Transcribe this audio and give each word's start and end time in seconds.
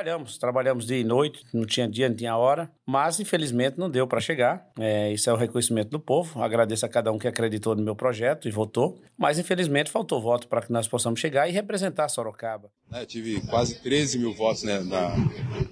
trabalhamos, 0.00 0.38
trabalhamos 0.38 0.86
dia 0.86 0.98
e 0.98 1.04
noite, 1.04 1.44
não 1.52 1.66
tinha 1.66 1.86
dia, 1.86 2.08
não 2.08 2.16
tinha 2.16 2.36
hora, 2.36 2.70
mas 2.86 3.20
infelizmente 3.20 3.78
não 3.78 3.90
deu 3.90 4.06
para 4.06 4.20
chegar. 4.20 4.66
É, 4.78 5.12
isso 5.12 5.28
é 5.28 5.32
o 5.32 5.36
reconhecimento 5.36 5.90
do 5.90 6.00
povo. 6.00 6.42
Agradeço 6.42 6.86
a 6.86 6.88
cada 6.88 7.12
um 7.12 7.18
que 7.18 7.28
acreditou 7.28 7.76
no 7.76 7.82
meu 7.82 7.94
projeto 7.94 8.48
e 8.48 8.50
votou, 8.50 9.00
mas 9.18 9.38
infelizmente 9.38 9.90
faltou 9.90 10.20
voto 10.20 10.48
para 10.48 10.62
que 10.62 10.72
nós 10.72 10.88
possamos 10.88 11.20
chegar 11.20 11.48
e 11.48 11.52
representar 11.52 12.08
Sorocaba. 12.08 12.70
É, 12.92 13.04
tive 13.04 13.40
quase 13.42 13.80
13 13.80 14.18
mil 14.18 14.32
votos 14.32 14.62
né, 14.62 14.80
na, 14.80 15.14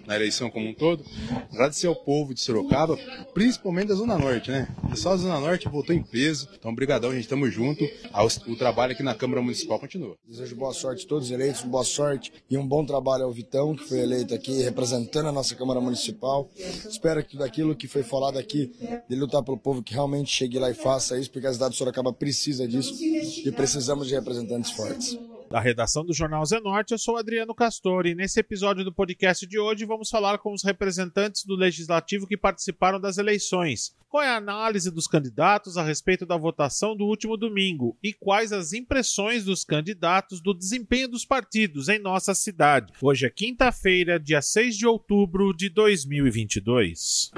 na, 0.07 0.15
eleição 0.15 0.51
como 0.51 0.69
um 0.69 0.75
todo. 0.75 1.03
Agradecer 1.53 1.87
ao 1.87 1.97
povo 1.97 2.35
de 2.35 2.41
Sorocaba, 2.41 2.97
principalmente 3.33 3.89
da 3.89 3.95
Zona 3.95 4.19
Norte, 4.19 4.51
né? 4.51 4.69
O 4.89 4.91
pessoal 4.91 5.17
da 5.17 5.23
Zona 5.23 5.39
Norte 5.39 5.69
votou 5.69 5.95
em 5.95 6.03
peso, 6.03 6.49
então 6.59 6.75
brigadão, 6.75 7.11
a 7.11 7.13
gente 7.13 7.25
estamos 7.25 7.53
junto. 7.53 7.85
O 8.47 8.57
trabalho 8.57 8.93
aqui 8.93 9.03
na 9.03 9.15
Câmara 9.15 9.43
Municipal 9.43 9.79
continua. 9.79 10.17
Desejo 10.27 10.57
boa 10.57 10.73
sorte 10.73 11.05
a 11.05 11.09
todos 11.09 11.27
os 11.27 11.31
eleitos, 11.31 11.61
boa 11.61 11.85
sorte 11.85 12.33
e 12.49 12.57
um 12.57 12.67
bom 12.67 12.85
trabalho 12.87 13.25
ao 13.25 13.31
Vitão, 13.31 13.77
que 13.77 13.85
foi 13.85 13.99
eleito 13.99 14.35
aqui 14.35 14.63
representando 14.63 15.29
a 15.29 15.33
nossa 15.33 15.55
Câmara 15.55 15.79
Municipal. 15.79 16.49
Espero 16.57 17.23
que 17.23 17.33
tudo 17.33 17.45
aquilo 17.45 17.77
que 17.77 17.87
foi 17.87 18.03
falado 18.03 18.39
aqui, 18.39 18.73
de 19.07 19.15
lutar 19.15 19.43
pelo 19.43 19.59
povo, 19.59 19.83
que 19.83 19.93
realmente 19.93 20.31
chegue 20.31 20.59
lá 20.59 20.71
e 20.71 20.75
faça 20.75 21.19
isso, 21.21 21.31
porque 21.31 21.47
a 21.47 21.53
cidade 21.53 21.73
de 21.73 21.79
Sorocaba 21.79 22.11
precisa 22.11 22.67
disso 22.67 22.95
e 22.99 23.53
precisamos 23.53 24.09
de 24.09 24.15
representantes 24.15 24.71
fortes. 24.71 25.19
Da 25.51 25.61
redação 25.61 26.05
do 26.05 26.13
Jornal 26.13 26.45
Zenorte, 26.45 26.93
eu 26.93 26.99
sou 26.99 27.17
Adriano 27.17 27.55
Castor 27.55 28.07
e 28.07 28.15
nesse 28.15 28.39
episódio 28.39 28.85
do 28.85 28.93
podcast 28.93 29.47
de 29.47 29.59
hoje 29.59 29.87
vamos 29.87 30.11
falar 30.11 30.37
com 30.37 30.53
os 30.53 30.63
representantes 30.63 31.43
do 31.47 31.57
Legislativo 31.57 32.27
que 32.27 32.37
participaram 32.37 33.01
das 33.01 33.17
eleições. 33.17 33.97
Qual 34.11 34.23
é 34.23 34.29
a 34.29 34.37
análise 34.37 34.91
dos 34.91 35.07
candidatos 35.07 35.79
a 35.79 35.83
respeito 35.83 36.27
da 36.27 36.37
votação 36.37 36.95
do 36.95 37.07
último 37.07 37.35
domingo 37.35 37.97
e 38.03 38.13
quais 38.13 38.53
as 38.53 38.75
impressões 38.75 39.45
dos 39.45 39.65
candidatos 39.65 40.43
do 40.43 40.53
desempenho 40.53 41.09
dos 41.09 41.25
partidos 41.25 41.89
em 41.89 41.99
nossa 41.99 42.35
cidade? 42.35 42.93
Hoje 43.01 43.25
é 43.25 43.31
quinta-feira, 43.31 44.21
dia 44.21 44.43
6 44.43 44.77
de 44.77 44.87
outubro 44.87 45.55
de 45.55 45.71
2022. 45.71 47.31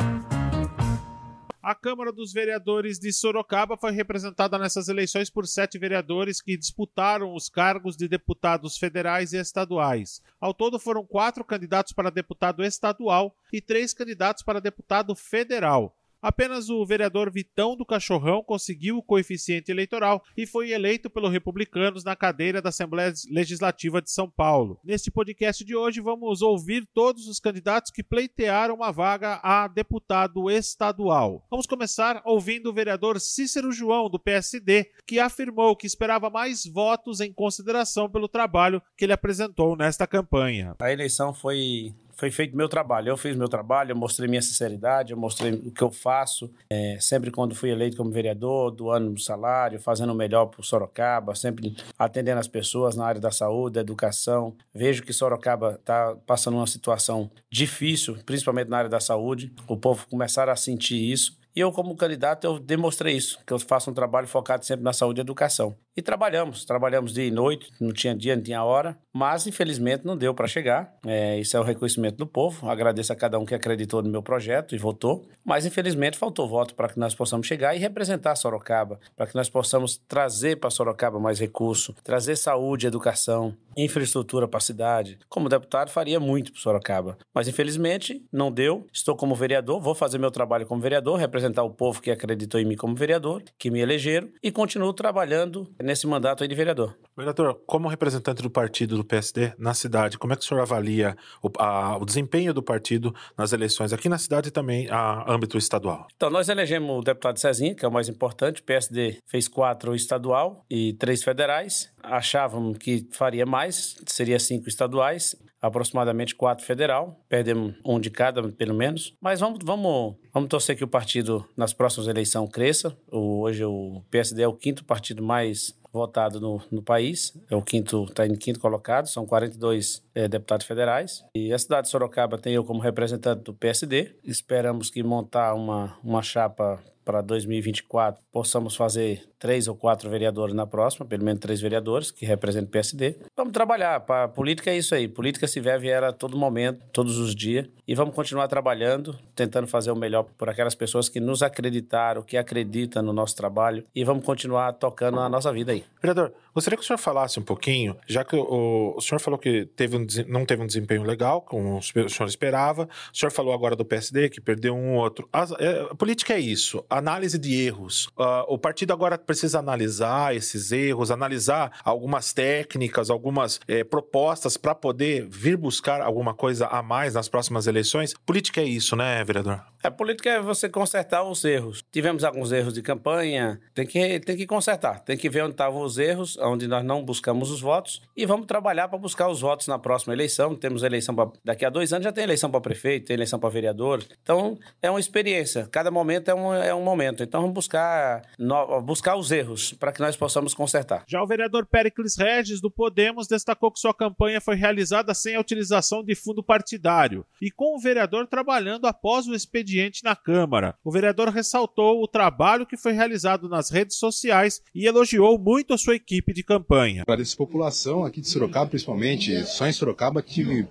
A 1.63 1.75
Câmara 1.75 2.11
dos 2.11 2.33
Vereadores 2.33 2.99
de 2.99 3.13
Sorocaba 3.13 3.77
foi 3.77 3.93
representada 3.93 4.59
nessas 4.59 4.89
eleições 4.89 5.29
por 5.29 5.47
sete 5.47 5.79
vereadores 5.79 6.41
que 6.41 6.57
disputaram 6.57 7.35
os 7.35 7.51
cargos 7.51 7.99
de 7.99 8.09
deputados 8.09 8.79
federais 8.79 9.35
e 9.35 9.37
estaduais. 9.37 10.23
Ao 10.41 10.55
todo, 10.55 10.79
foram 10.79 11.05
quatro 11.05 11.45
candidatos 11.45 11.93
para 11.93 12.11
deputado 12.11 12.65
estadual 12.65 13.37
e 13.53 13.61
três 13.61 13.93
candidatos 13.93 14.43
para 14.43 14.59
deputado 14.59 15.15
federal. 15.15 15.95
Apenas 16.23 16.69
o 16.69 16.85
vereador 16.85 17.31
Vitão 17.33 17.75
do 17.75 17.87
Cachorrão 17.87 18.43
conseguiu 18.43 18.99
o 18.99 19.03
coeficiente 19.03 19.71
eleitoral 19.71 20.23
e 20.37 20.47
foi 20.47 20.71
eleito 20.71 21.09
pelos 21.09 21.33
republicanos 21.33 22.05
na 22.05 22.15
cadeira 22.15 22.61
da 22.61 22.69
Assembleia 22.69 23.13
Legislativa 23.31 24.03
de 24.03 24.11
São 24.11 24.31
Paulo. 24.31 24.79
Neste 24.85 25.11
podcast 25.11 25.65
de 25.65 25.75
hoje, 25.75 26.01
vamos 26.01 26.43
ouvir 26.43 26.87
todos 26.93 27.27
os 27.27 27.41
candidatos 27.41 27.91
que 27.91 28.03
pleitearam 28.03 28.75
uma 28.75 28.93
vaga 28.93 29.41
a 29.43 29.67
deputado 29.67 30.51
estadual. 30.51 31.43
Vamos 31.51 31.67
começar 31.67 32.21
ouvindo 32.27 32.69
o 32.69 32.73
vereador 32.73 33.19
Cícero 33.19 33.73
João, 33.73 34.11
do 34.11 34.19
PSD, 34.19 34.91
que 35.07 35.19
afirmou 35.19 35.75
que 35.75 35.87
esperava 35.87 36.29
mais 36.29 36.67
votos 36.67 37.21
em 37.21 37.33
consideração 37.33 38.11
pelo 38.11 38.29
trabalho 38.29 38.83
que 38.95 39.07
ele 39.07 39.15
apresentou 39.15 39.75
nesta 39.75 40.07
campanha. 40.07 40.77
A 40.81 40.93
eleição 40.93 41.33
foi 41.33 41.95
foi 42.21 42.31
feito 42.31 42.55
meu 42.55 42.69
trabalho. 42.69 43.09
Eu 43.09 43.17
fiz 43.17 43.35
meu 43.35 43.49
trabalho, 43.49 43.93
eu 43.93 43.97
mostrei 43.97 44.29
minha 44.29 44.43
sinceridade, 44.43 45.13
eu 45.13 45.17
mostrei 45.17 45.53
o 45.53 45.71
que 45.71 45.83
eu 45.83 45.91
faço. 45.91 46.51
É, 46.69 46.99
sempre 47.01 47.31
quando 47.31 47.55
fui 47.55 47.71
eleito 47.71 47.97
como 47.97 48.11
vereador, 48.11 48.71
doando 48.71 49.19
salário, 49.19 49.81
fazendo 49.81 50.13
o 50.13 50.15
melhor 50.15 50.47
para 50.47 50.63
Sorocaba, 50.63 51.35
sempre 51.35 51.75
atendendo 51.99 52.39
as 52.39 52.47
pessoas 52.47 52.95
na 52.95 53.07
área 53.07 53.21
da 53.21 53.31
saúde, 53.31 53.77
da 53.77 53.81
educação. 53.81 54.55
Vejo 54.75 55.03
que 55.03 55.15
Sorocaba 55.15 55.79
está 55.81 56.15
passando 56.27 56.59
uma 56.59 56.67
situação 56.67 57.31
difícil, 57.51 58.19
principalmente 58.27 58.69
na 58.69 58.77
área 58.77 58.91
da 58.91 59.01
saúde. 59.01 59.51
O 59.67 59.77
povo 59.77 60.07
começaram 60.07 60.53
a 60.53 60.57
sentir 60.57 60.97
isso. 60.97 61.41
Eu, 61.61 61.71
como 61.71 61.95
candidato, 61.95 62.47
eu 62.47 62.59
demonstrei 62.59 63.15
isso, 63.15 63.39
que 63.47 63.53
eu 63.53 63.59
faço 63.59 63.91
um 63.91 63.95
trabalho 63.95 64.27
focado 64.27 64.65
sempre 64.65 64.83
na 64.83 64.95
saúde 64.95 65.21
e 65.21 65.23
educação. 65.23 65.77
E 65.95 66.01
trabalhamos, 66.01 66.65
trabalhamos 66.65 67.13
dia 67.13 67.27
e 67.27 67.31
noite, 67.31 67.71
não 67.79 67.93
tinha 67.93 68.15
dia, 68.15 68.35
não 68.35 68.43
tinha 68.43 68.65
hora, 68.65 68.97
mas 69.13 69.47
infelizmente 69.47 70.07
não 70.07 70.17
deu 70.17 70.33
para 70.33 70.47
chegar. 70.47 70.95
É, 71.05 71.39
isso 71.39 71.55
é 71.57 71.61
o 71.61 71.63
reconhecimento 71.63 72.17
do 72.17 72.27
povo. 72.27 72.71
Agradeço 72.71 73.13
a 73.13 73.17
cada 73.17 73.39
um 73.39 73.45
que 73.45 73.55
acreditou 73.55 74.01
no 74.01 74.09
meu 74.09 74.23
projeto 74.23 74.75
e 74.75 74.79
votou, 74.79 75.29
mas 75.45 75.67
infelizmente 75.67 76.17
faltou 76.17 76.49
voto 76.49 76.75
para 76.75 76.89
que 76.89 76.99
nós 76.99 77.15
possamos 77.15 77.47
chegar 77.47 77.75
e 77.75 77.79
representar 77.79 78.37
Sorocaba, 78.37 78.99
para 79.15 79.27
que 79.27 79.35
nós 79.35 79.51
possamos 79.51 79.99
trazer 80.09 80.57
para 80.57 80.71
Sorocaba 80.71 81.21
mais 81.21 81.39
recurso, 81.39 81.95
trazer 82.03 82.37
saúde, 82.37 82.87
educação, 82.87 83.55
infraestrutura 83.77 84.49
para 84.49 84.59
a 84.59 84.63
cidade. 84.63 85.19
Como 85.29 85.49
deputado, 85.49 85.91
faria 85.91 86.19
muito 86.19 86.53
para 86.53 86.61
Sorocaba, 86.61 87.19
mas 87.35 87.49
infelizmente 87.49 88.25
não 88.33 88.51
deu. 88.51 88.87
Estou 88.93 89.17
como 89.17 89.35
vereador, 89.35 89.81
vou 89.81 89.95
fazer 89.95 90.19
meu 90.19 90.31
trabalho 90.31 90.67
como 90.67 90.81
vereador, 90.81 91.19
representar 91.51 91.63
o 91.63 91.71
povo 91.71 92.01
que 92.01 92.11
acreditou 92.11 92.61
em 92.61 92.65
mim 92.65 92.77
como 92.77 92.95
vereador, 92.95 93.43
que 93.59 93.71
me 93.71 93.81
elegeram 93.81 94.29
e 94.43 94.51
continuo 94.51 94.93
trabalhando 94.93 95.69
nesse 95.83 96.07
mandato 96.07 96.43
aí 96.43 96.49
de 96.49 96.55
vereador. 96.55 96.97
Vereador, 97.17 97.61
como 97.67 97.89
representante 97.89 98.43
do 98.43 98.51
partido 98.51 98.97
do 98.97 99.05
PSD 99.05 99.53
na 99.59 99.75
cidade, 99.75 100.17
como 100.19 100.33
é 100.33 100.37
que 100.37 100.43
o 100.43 100.45
senhor 100.45 100.61
avalia 100.61 101.17
o, 101.43 101.51
a, 101.59 101.99
o 101.99 102.05
desempenho 102.05 102.55
do 102.55 102.63
partido 102.63 103.15
nas 103.37 103.53
eleições 103.53 103.93
aqui 103.93 104.09
na 104.09 104.19
cidade 104.19 104.49
e 104.49 104.51
também 104.51 104.89
a 104.89 105.31
âmbito 105.31 105.59
estadual? 105.59 106.07
Então, 106.17 106.31
nós 106.31 106.49
elegemos 106.49 106.99
o 106.99 107.03
deputado 107.03 107.39
Cezinha, 107.39 107.75
que 107.75 107.85
é 107.85 107.89
o 107.89 107.93
mais 107.93 108.09
importante. 108.09 108.61
O 108.61 108.65
PSD 108.65 109.19
fez 109.27 109.49
quatro 109.49 109.95
estadual 109.95 110.65
e 110.71 110.93
três 110.95 111.23
federais. 111.23 111.93
Achávamos 112.03 112.79
que 112.79 113.07
faria 113.13 113.45
mais, 113.45 113.97
seria 114.07 114.39
cinco 114.39 114.69
estaduais 114.69 115.37
aproximadamente 115.61 116.35
quatro 116.35 116.65
federal, 116.65 117.19
perdemos 117.29 117.75
um 117.85 118.01
de 118.01 118.11
cada, 118.11 118.43
pelo 118.51 118.75
menos. 118.75 119.15
Mas 119.21 119.41
vamos, 119.41 119.59
vamos, 119.63 120.17
vamos 120.33 120.49
torcer 120.49 120.77
que 120.77 120.85
o 120.85 120.89
partido, 120.89 121.47
nas 121.57 121.73
próximas 121.73 122.09
eleições, 122.09 122.51
cresça. 122.51 122.97
O, 123.11 123.41
hoje 123.41 123.65
o 123.65 124.03
PSD 124.11 124.43
é 124.43 124.49
o 124.49 124.55
quinto 124.55 124.85
partido 124.85 125.23
mais 125.23 125.79
votado 125.93 126.41
no, 126.41 126.63
no 126.71 126.83
país, 126.83 127.37
é 127.51 127.57
o 127.57 127.63
quinto, 127.63 128.05
está 128.05 128.27
em 128.27 128.35
quinto 128.37 128.61
colocado, 128.61 129.09
são 129.09 129.27
42 129.27 130.03
é, 130.15 130.29
deputados 130.29 130.67
federais. 130.67 131.25
E 131.35 131.53
a 131.53 131.59
cidade 131.59 131.87
de 131.87 131.91
Sorocaba 131.91 132.39
tem 132.39 132.55
eu 132.55 132.65
como 132.65 132.81
representante 132.81 133.43
do 133.43 133.53
PSD. 133.53 134.15
Esperamos 134.25 134.89
que 134.89 135.03
montar 135.03 135.55
uma, 135.55 135.97
uma 136.03 136.23
chapa 136.23 136.81
para 137.05 137.21
2024 137.21 138.23
possamos 138.33 138.77
fazer 138.77 139.29
três 139.39 139.67
ou 139.67 139.75
quatro 139.75 140.09
vereadores 140.11 140.55
na 140.55 140.67
próxima, 140.67 141.07
pelo 141.07 141.25
menos 141.25 141.41
três 141.41 141.61
vereadores 141.61 142.11
que 142.11 142.27
representam 142.27 142.69
o 142.69 142.71
PSD. 142.71 143.17
Vamos 143.35 143.53
trabalhar. 143.53 144.01
Para 144.01 144.29
política 144.29 144.71
é 144.71 144.77
isso 144.77 144.95
aí. 144.95 145.09
Política 145.09 145.49
se 145.49 145.61
vive 145.61 145.89
era 145.89 146.11
a 146.11 146.13
todo 146.13 146.37
momento, 146.37 146.85
todos 146.93 147.17
os 147.19 147.35
dias. 147.35 147.67
E 147.89 147.95
vamos 147.95 148.15
continuar 148.15 148.47
trabalhando, 148.49 149.19
tentando 149.35 149.67
fazer 149.67 149.91
o 149.91 149.97
melhor 149.97 150.25
por 150.37 150.49
aquelas 150.49 150.75
pessoas 150.75 151.09
que 151.09 151.19
nos 151.19 151.43
acreditaram, 151.43 152.23
que 152.23 152.37
acreditam 152.37 153.03
no 153.03 153.13
nosso 153.13 153.35
trabalho. 153.35 153.85
E 153.95 154.05
vamos 154.05 154.25
continuar 154.25 154.75
tocando 154.75 155.19
a 155.19 155.29
nossa 155.29 155.53
vida 155.53 155.73
aí. 155.73 155.85
Vereador, 156.01 156.33
gostaria 156.55 156.77
que 156.77 156.85
o 156.85 156.87
senhor 156.87 156.99
falasse 156.99 157.41
um 157.41 157.43
pouquinho, 157.43 157.97
já 158.07 158.23
que 158.23 158.37
o, 158.37 158.95
o 158.97 159.01
senhor 159.01 159.19
falou 159.19 159.39
que 159.39 159.65
teve 159.75 159.97
um, 159.97 160.07
não 160.29 160.45
teve 160.45 160.63
um 160.63 160.67
desempenho 160.67 161.03
legal, 161.03 161.41
como 161.41 161.79
o 161.79 161.83
senhor 161.83 162.29
esperava. 162.29 162.89
O 163.13 163.17
senhor 163.17 163.33
falou 163.33 163.55
agora 163.55 163.75
do 163.75 163.85
PSD, 163.85 164.29
que 164.29 164.41
perdeu 164.41 164.75
um 164.75 164.97
ou 164.97 165.03
outro. 165.03 165.29
É, 165.59 165.89
a 165.91 165.95
política 165.95 166.35
é 166.35 166.39
isso. 166.39 166.85
Análise 166.91 167.39
de 167.39 167.55
erros. 167.55 168.07
Uh, 168.09 168.45
o 168.49 168.59
partido 168.59 168.93
agora 168.93 169.17
precisa 169.17 169.61
analisar 169.61 170.35
esses 170.35 170.73
erros, 170.73 171.11
analisar 171.11 171.81
algumas 171.85 172.33
técnicas, 172.33 173.09
algumas 173.09 173.61
é, 173.69 173.85
propostas 173.85 174.57
para 174.57 174.75
poder 174.75 175.27
vir 175.31 175.57
buscar 175.57 176.01
alguma 176.03 176.35
coisa 176.35 176.67
a 176.67 176.83
mais 176.83 177.15
nas 177.15 177.29
próximas 177.29 177.67
eleições. 177.67 178.15
Política 178.27 178.61
é 178.61 178.65
isso, 178.65 178.97
né, 178.97 179.23
vereador? 179.25 179.63
A 179.83 179.91
política 179.91 180.29
é 180.29 180.41
você 180.43 180.69
consertar 180.69 181.23
os 181.23 181.43
erros. 181.43 181.83
Tivemos 181.91 182.23
alguns 182.23 182.53
erros 182.53 182.75
de 182.75 182.83
campanha, 182.83 183.59
tem 183.75 183.87
que, 183.87 184.21
tem 184.21 184.37
que 184.37 184.47
consertar, 184.47 185.01
tem 185.01 185.17
que 185.17 185.31
ver 185.31 185.43
onde 185.43 185.53
estavam 185.53 185.81
os 185.81 185.97
erros, 185.97 186.37
onde 186.37 186.69
nós 186.69 186.85
não 186.85 187.03
buscamos 187.03 187.51
os 187.51 187.63
votos 187.63 188.03
e 188.15 188.27
vamos 188.27 188.47
trabalhar 188.47 188.89
para 188.89 188.99
buscar 188.99 189.29
os 189.29 189.41
votos 189.41 189.67
na 189.69 189.79
próxima 189.79 190.13
eleição. 190.13 190.55
Temos 190.55 190.83
eleição 190.83 191.15
pra, 191.15 191.31
daqui 191.43 191.65
a 191.65 191.71
dois 191.71 191.95
anos 191.95 192.05
já 192.05 192.13
tem 192.13 192.25
eleição 192.25 192.51
para 192.51 192.61
prefeito, 192.61 193.07
tem 193.07 193.15
eleição 193.15 193.39
para 193.39 193.49
vereador. 193.49 194.05
Então 194.23 194.59
é 194.83 194.91
uma 194.91 195.01
experiência. 195.01 195.67
Cada 195.73 195.91
momento 195.91 196.31
é 196.31 196.35
um, 196.35 196.55
é 196.55 196.75
um 196.75 196.85
momento. 196.85 197.23
Então 197.23 197.41
vamos 197.41 197.55
buscar, 197.55 198.21
no, 198.39 198.83
buscar 198.83 199.17
os 199.17 199.33
erros 199.33 199.73
para 199.73 199.93
que 199.93 200.01
nós 200.01 200.15
possamos 200.15 200.53
consertar. 200.53 201.05
Já 201.09 201.23
o 201.23 201.27
vereador 201.27 201.65
Pericles 201.65 202.17
Regis 202.19 202.61
do 202.61 202.71
Podemos 202.71 203.27
destacou 203.27 203.73
que 203.73 203.81
sua 203.81 203.95
campanha 203.95 204.43
foi 204.43 204.57
realizada 204.57 205.15
sem 205.15 205.37
a 205.37 205.41
utilização 205.41 206.05
de 206.05 206.15
fundo 206.15 206.43
partidário 206.43 207.25
e 207.41 207.51
com 207.51 207.75
o 207.75 207.81
vereador 207.81 208.27
trabalhando 208.27 208.87
após 208.87 209.27
o 209.27 209.35
expediente 209.35 209.70
expediente 209.71 210.03
na 210.03 210.17
Câmara. 210.17 210.75
O 210.85 210.91
vereador 210.91 211.29
ressaltou 211.29 212.03
o 212.03 212.09
trabalho 212.09 212.67
que 212.67 212.77
foi 212.77 212.93
realizado 212.93 213.49
nas 213.49 213.71
redes 213.71 213.97
sociais 213.97 214.61
e 214.75 214.87
elogiou 214.87 215.39
muito 215.39 215.73
a 215.73 215.79
sua 215.79 215.95
equipe 215.95 216.33
de 216.33 216.43
campanha. 216.43 217.03
Agradeço 217.03 217.35
a 217.35 217.47
população 217.47 218.05
aqui 218.05 218.21
de 218.21 218.29
Sorocaba, 218.29 218.71
principalmente, 218.71 219.45
só 219.47 219.67
em 219.67 219.73
Sorocaba 219.73 220.23
tive 220.23 220.67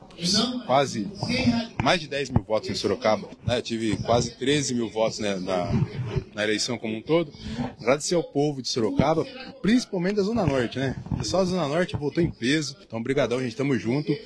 quase 0.65 1.09
mais 1.81 2.01
de 2.01 2.07
10 2.07 2.31
mil 2.31 2.43
votos 2.43 2.69
em 2.69 2.75
Sorocaba, 2.75 3.29
né? 3.45 3.61
tive 3.61 3.95
quase 3.97 4.31
13 4.37 4.75
mil 4.75 4.89
votos 4.89 5.19
né, 5.19 5.35
na, 5.37 5.71
na 6.35 6.43
eleição 6.43 6.77
como 6.77 6.95
um 6.97 7.01
todo. 7.01 7.31
Agradecer 7.79 8.15
ao 8.15 8.23
povo 8.23 8.61
de 8.61 8.67
Sorocaba, 8.67 9.25
principalmente 9.61 10.15
da 10.15 10.23
Zona 10.23 10.45
Norte, 10.45 10.77
né? 10.77 10.95
Pessoal 11.19 11.43
da 11.43 11.51
Zona 11.51 11.67
Norte 11.67 11.97
votou 11.97 12.23
em 12.23 12.31
peso, 12.31 12.77
então 12.81 13.03
brigadão, 13.03 13.39
gente, 13.41 13.49
estamos 13.49 13.81
junto. 13.81 14.17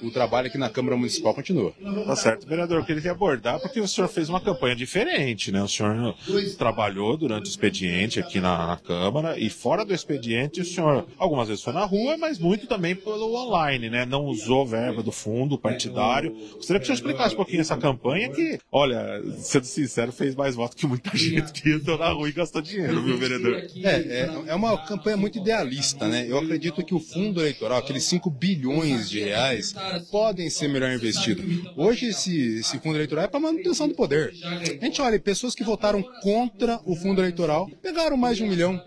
O 0.00 0.12
trabalho 0.12 0.46
aqui 0.46 0.56
na 0.56 0.70
Câmara 0.70 0.96
Municipal 0.96 1.34
continua. 1.34 1.74
Tá 2.06 2.14
certo, 2.14 2.46
vereador, 2.46 2.78
eu 2.78 2.84
queria 2.84 3.10
abordar 3.10 3.58
porque 3.58 3.80
o 3.80 3.88
senhor 3.88 4.06
fez 4.06 4.28
uma 4.28 4.40
campanha 4.40 4.76
diferente, 4.76 5.50
né? 5.50 5.60
O 5.60 5.66
senhor 5.66 6.14
trabalhou 6.56 7.16
durante 7.16 7.46
o 7.46 7.50
expediente 7.50 8.20
aqui 8.20 8.38
na, 8.38 8.64
na 8.64 8.76
Câmara 8.76 9.36
e 9.36 9.50
fora 9.50 9.84
do 9.84 9.92
expediente 9.92 10.60
o 10.60 10.64
senhor 10.64 11.04
algumas 11.18 11.48
vezes 11.48 11.64
foi 11.64 11.72
na 11.72 11.84
rua, 11.84 12.16
mas 12.16 12.38
muito 12.38 12.68
também 12.68 12.94
pelo 12.94 13.34
online, 13.34 13.90
né? 13.90 14.06
Não 14.06 14.24
usou 14.26 14.64
verba 14.64 15.02
do 15.02 15.10
fundo 15.10 15.58
partidário. 15.58 16.30
Gostaria 16.54 16.78
que 16.78 16.84
o 16.84 16.86
senhor 16.86 16.94
explicasse 16.94 17.34
um 17.34 17.38
pouquinho 17.38 17.60
essa 17.60 17.76
campanha 17.76 18.28
que, 18.28 18.60
olha, 18.70 19.20
sendo 19.38 19.64
sincero, 19.64 20.12
fez 20.12 20.36
mais 20.36 20.54
voto 20.54 20.76
que 20.76 20.86
muita 20.86 21.10
gente 21.18 21.52
que 21.52 21.70
entrou 21.70 21.98
na 21.98 22.10
rua 22.10 22.28
e 22.28 22.32
gastou 22.32 22.62
dinheiro, 22.62 23.02
viu, 23.02 23.18
vereador? 23.18 23.66
É, 23.82 23.90
é, 23.90 24.30
é 24.46 24.54
uma 24.54 24.78
campanha 24.86 25.16
muito 25.16 25.38
idealista, 25.38 26.06
né? 26.06 26.24
Eu 26.28 26.35
acredito 26.38 26.84
que 26.84 26.94
o 26.94 27.00
fundo 27.00 27.40
eleitoral, 27.40 27.78
aqueles 27.78 28.04
5 28.04 28.30
bilhões 28.30 29.08
de 29.08 29.20
reais, 29.20 29.74
podem 30.10 30.48
ser 30.50 30.68
melhor 30.68 30.92
investidos. 30.92 31.44
Hoje 31.76 32.06
esse, 32.06 32.58
esse 32.58 32.78
fundo 32.78 32.96
eleitoral 32.96 33.24
é 33.24 33.28
para 33.28 33.40
manutenção 33.40 33.88
do 33.88 33.94
poder. 33.94 34.32
A 34.80 34.84
gente 34.84 35.00
olha, 35.00 35.18
pessoas 35.18 35.54
que 35.54 35.64
votaram 35.64 36.02
contra 36.22 36.80
o 36.84 36.94
fundo 36.96 37.20
eleitoral 37.20 37.68
pegaram 37.82 38.16
mais 38.16 38.36
de 38.36 38.44
um 38.44 38.48
milhão. 38.48 38.82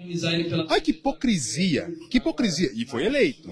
Ai, 0.69 0.81
que 0.81 0.91
hipocrisia! 0.91 1.91
Que 2.09 2.17
hipocrisia! 2.17 2.71
E 2.75 2.85
foi 2.85 3.05
eleito. 3.05 3.49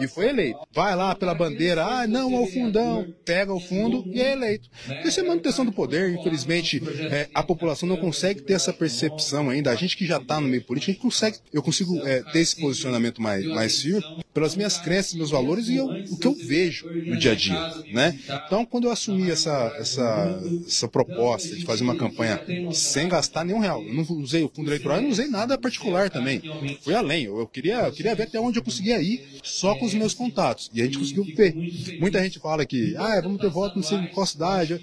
E 0.00 0.06
foi 0.06 0.28
eleito. 0.28 0.60
Vai 0.72 0.94
lá 0.94 1.14
pela 1.14 1.34
bandeira, 1.34 1.84
ah, 1.84 2.06
não, 2.06 2.34
é 2.34 2.40
o 2.40 2.46
fundão. 2.46 3.06
Pega 3.24 3.52
o 3.52 3.60
fundo 3.60 4.04
e 4.06 4.20
é 4.20 4.32
eleito. 4.32 4.68
Isso 5.04 5.20
é 5.20 5.22
manutenção 5.22 5.64
do 5.64 5.72
poder. 5.72 6.10
Infelizmente, 6.10 6.82
é, 7.10 7.28
a 7.34 7.42
população 7.42 7.88
não 7.88 7.96
consegue 7.96 8.42
ter 8.42 8.54
essa 8.54 8.72
percepção 8.72 9.50
ainda. 9.50 9.70
A 9.70 9.74
gente 9.74 9.96
que 9.96 10.06
já 10.06 10.18
está 10.18 10.40
no 10.40 10.48
meio 10.48 10.62
político, 10.62 10.90
a 10.90 10.94
gente 10.94 11.02
consegue, 11.02 11.38
eu 11.52 11.62
consigo 11.62 11.98
é, 12.06 12.22
ter 12.32 12.40
esse 12.40 12.56
posicionamento 12.56 13.20
mais, 13.20 13.39
mais 13.48 13.80
firme 13.80 14.02
pelas 14.32 14.54
minhas 14.54 14.78
crenças, 14.78 15.14
meus 15.14 15.30
valores 15.30 15.68
e 15.68 15.76
eu, 15.76 15.86
o 15.86 16.16
que 16.16 16.26
eu 16.26 16.34
vejo 16.34 16.86
no 16.88 17.16
dia 17.16 17.32
a 17.32 17.34
dia, 17.34 17.74
né? 17.92 18.18
Então, 18.46 18.64
quando 18.64 18.84
eu 18.84 18.90
assumi 18.92 19.30
essa, 19.30 19.74
essa, 19.76 20.40
essa 20.66 20.88
proposta 20.88 21.56
de 21.56 21.64
fazer 21.64 21.82
uma 21.82 21.96
campanha 21.96 22.40
sem 22.72 23.08
gastar 23.08 23.44
nenhum 23.44 23.58
real, 23.58 23.82
eu 23.82 23.92
não 23.92 24.02
usei 24.02 24.42
o 24.44 24.48
fundo 24.48 24.68
eleitoral, 24.68 24.98
eu 24.98 25.02
não 25.02 25.10
usei 25.10 25.26
nada 25.26 25.58
particular 25.58 26.10
também. 26.10 26.40
Fui 26.80 26.94
além, 26.94 27.24
eu, 27.24 27.38
eu 27.38 27.46
queria, 27.46 27.86
eu 27.86 27.92
queria 27.92 28.14
ver 28.14 28.24
até 28.24 28.38
onde 28.38 28.58
eu 28.58 28.62
conseguia 28.62 29.00
ir 29.02 29.26
só 29.42 29.74
com 29.74 29.84
os 29.84 29.94
meus 29.94 30.14
contatos. 30.14 30.70
E 30.72 30.80
a 30.80 30.84
gente 30.84 30.98
conseguiu 30.98 31.24
ver. 31.24 31.54
Muita 31.98 32.22
gente 32.22 32.38
fala 32.38 32.64
que, 32.64 32.94
ah, 32.96 33.20
vamos 33.20 33.40
ter 33.40 33.50
voto 33.50 33.76
não 33.76 33.82
sei 33.82 33.98
em 33.98 34.06
qual 34.08 34.26
cidade. 34.26 34.80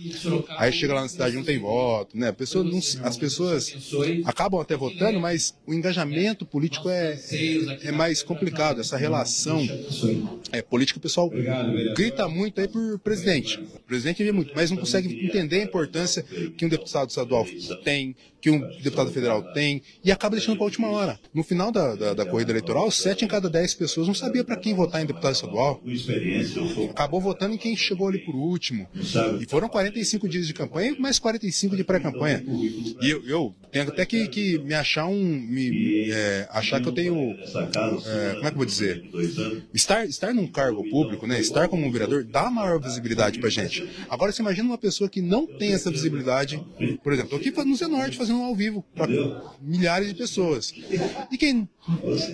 Aí 0.58 0.72
chega 0.72 0.94
lá 0.94 1.02
na 1.02 1.08
cidade 1.08 1.36
não 1.36 1.44
tem 1.44 1.60
voto, 1.60 2.18
né? 2.18 2.32
Pessoa 2.32 2.64
não, 2.64 2.78
as 2.78 3.18
pessoas 3.18 3.74
acabam 4.26 4.60
até 4.60 4.76
votando, 4.76 5.20
mas 5.20 5.56
o 5.66 5.74
engajamento 5.74 6.46
político 6.46 6.90
é, 6.90 7.20
é 7.84 7.92
mais 7.92 8.22
complicado, 8.22 8.82
essa 8.82 8.98
relação 8.98 9.37
é, 10.52 10.62
política, 10.62 11.00
o 11.00 11.02
pessoal 11.02 11.30
grita 11.96 12.28
muito 12.28 12.60
aí 12.60 12.68
por 12.68 13.00
presidente. 13.00 13.60
O 13.60 13.80
presidente 13.88 14.24
vê 14.24 14.32
muito, 14.32 14.54
mas 14.56 14.72
não 14.72 14.78
consegue 14.78 15.26
entender 15.26 15.62
a 15.62 15.64
importância 15.64 16.24
que 16.58 16.66
um 16.66 16.70
deputado 16.70 17.10
estadual 17.10 17.46
tem, 17.84 18.16
que 18.42 18.50
um 18.50 18.60
deputado 18.82 19.12
federal 19.12 19.42
tem, 19.54 19.82
e 20.04 20.12
acaba 20.12 20.36
deixando 20.36 20.56
para 20.56 20.64
a 20.64 20.68
última 20.70 20.90
hora. 20.90 21.20
No 21.34 21.44
final 21.44 21.72
da, 21.72 21.96
da, 21.96 22.14
da, 22.14 22.26
corrida 22.26 22.52
eleitoral, 22.52 22.90
sete 22.92 23.26
em 23.26 23.28
cada 23.28 23.50
dez 23.50 23.74
pessoas 23.74 24.08
não 24.08 24.14
sabia 24.14 24.44
para 24.44 24.56
quem 24.56 24.74
votar 24.74 25.02
em 25.02 25.06
deputado 25.06 25.34
estadual. 25.34 25.82
Acabou 26.90 27.20
votando 27.20 27.56
em 27.56 27.58
quem 27.58 27.76
chegou 27.76 28.08
ali 28.08 28.20
por 28.20 28.36
último. 28.36 28.88
E 29.42 29.46
foram 29.50 29.68
45 29.68 30.30
dias 30.30 30.48
de 30.48 30.54
campanha 30.54 30.92
e 30.92 31.00
mais 31.00 31.20
45 31.20 31.76
de 31.76 31.84
pré-campanha. 31.84 32.44
E 33.02 33.10
eu, 33.10 33.26
eu, 33.28 33.56
tenho 33.72 33.90
até 33.90 34.06
que, 34.06 34.28
que 34.28 34.58
me 34.60 34.74
achar 34.74 35.08
um. 35.08 35.24
Me, 35.24 36.10
é, 36.12 36.48
achar 36.52 36.82
que 36.82 36.88
eu 36.88 36.94
tenho. 36.94 37.32
É, 37.32 38.34
como 38.36 38.48
é 38.48 38.50
que 38.50 38.54
eu 38.54 38.58
vou 38.58 38.66
dizer? 38.66 39.04
Estar, 39.74 40.06
estar 40.06 40.34
num 40.34 40.48
cargo 40.48 40.88
público, 40.90 41.28
né? 41.28 41.40
Estar 41.40 41.68
como 41.68 41.86
um 41.86 41.92
vereador, 41.92 42.24
dá 42.24 42.50
maior 42.50 42.80
visibilidade 42.80 43.40
pra 43.40 43.50
gente. 43.50 43.88
Agora 44.10 44.32
você 44.32 44.42
imagina 44.42 44.68
uma 44.68 44.78
pessoa 44.78 45.10
que 45.10 45.22
não 45.22 45.46
tem 45.46 45.74
essa 45.74 45.92
visibilidade. 45.92 46.64
Por 47.04 47.14
exemplo, 47.14 47.32
tô 47.32 47.36
aqui 47.36 47.52
no 47.64 47.76
Zenorte 47.76 48.18
fazendo 48.18 48.40
um 48.40 48.46
ao 48.46 48.56
vivo 48.56 48.84
para 48.96 49.08
milhares 49.62 50.08
de 50.08 50.16
pessoas. 50.16 50.74
E 51.32 51.38
quem 51.38 51.68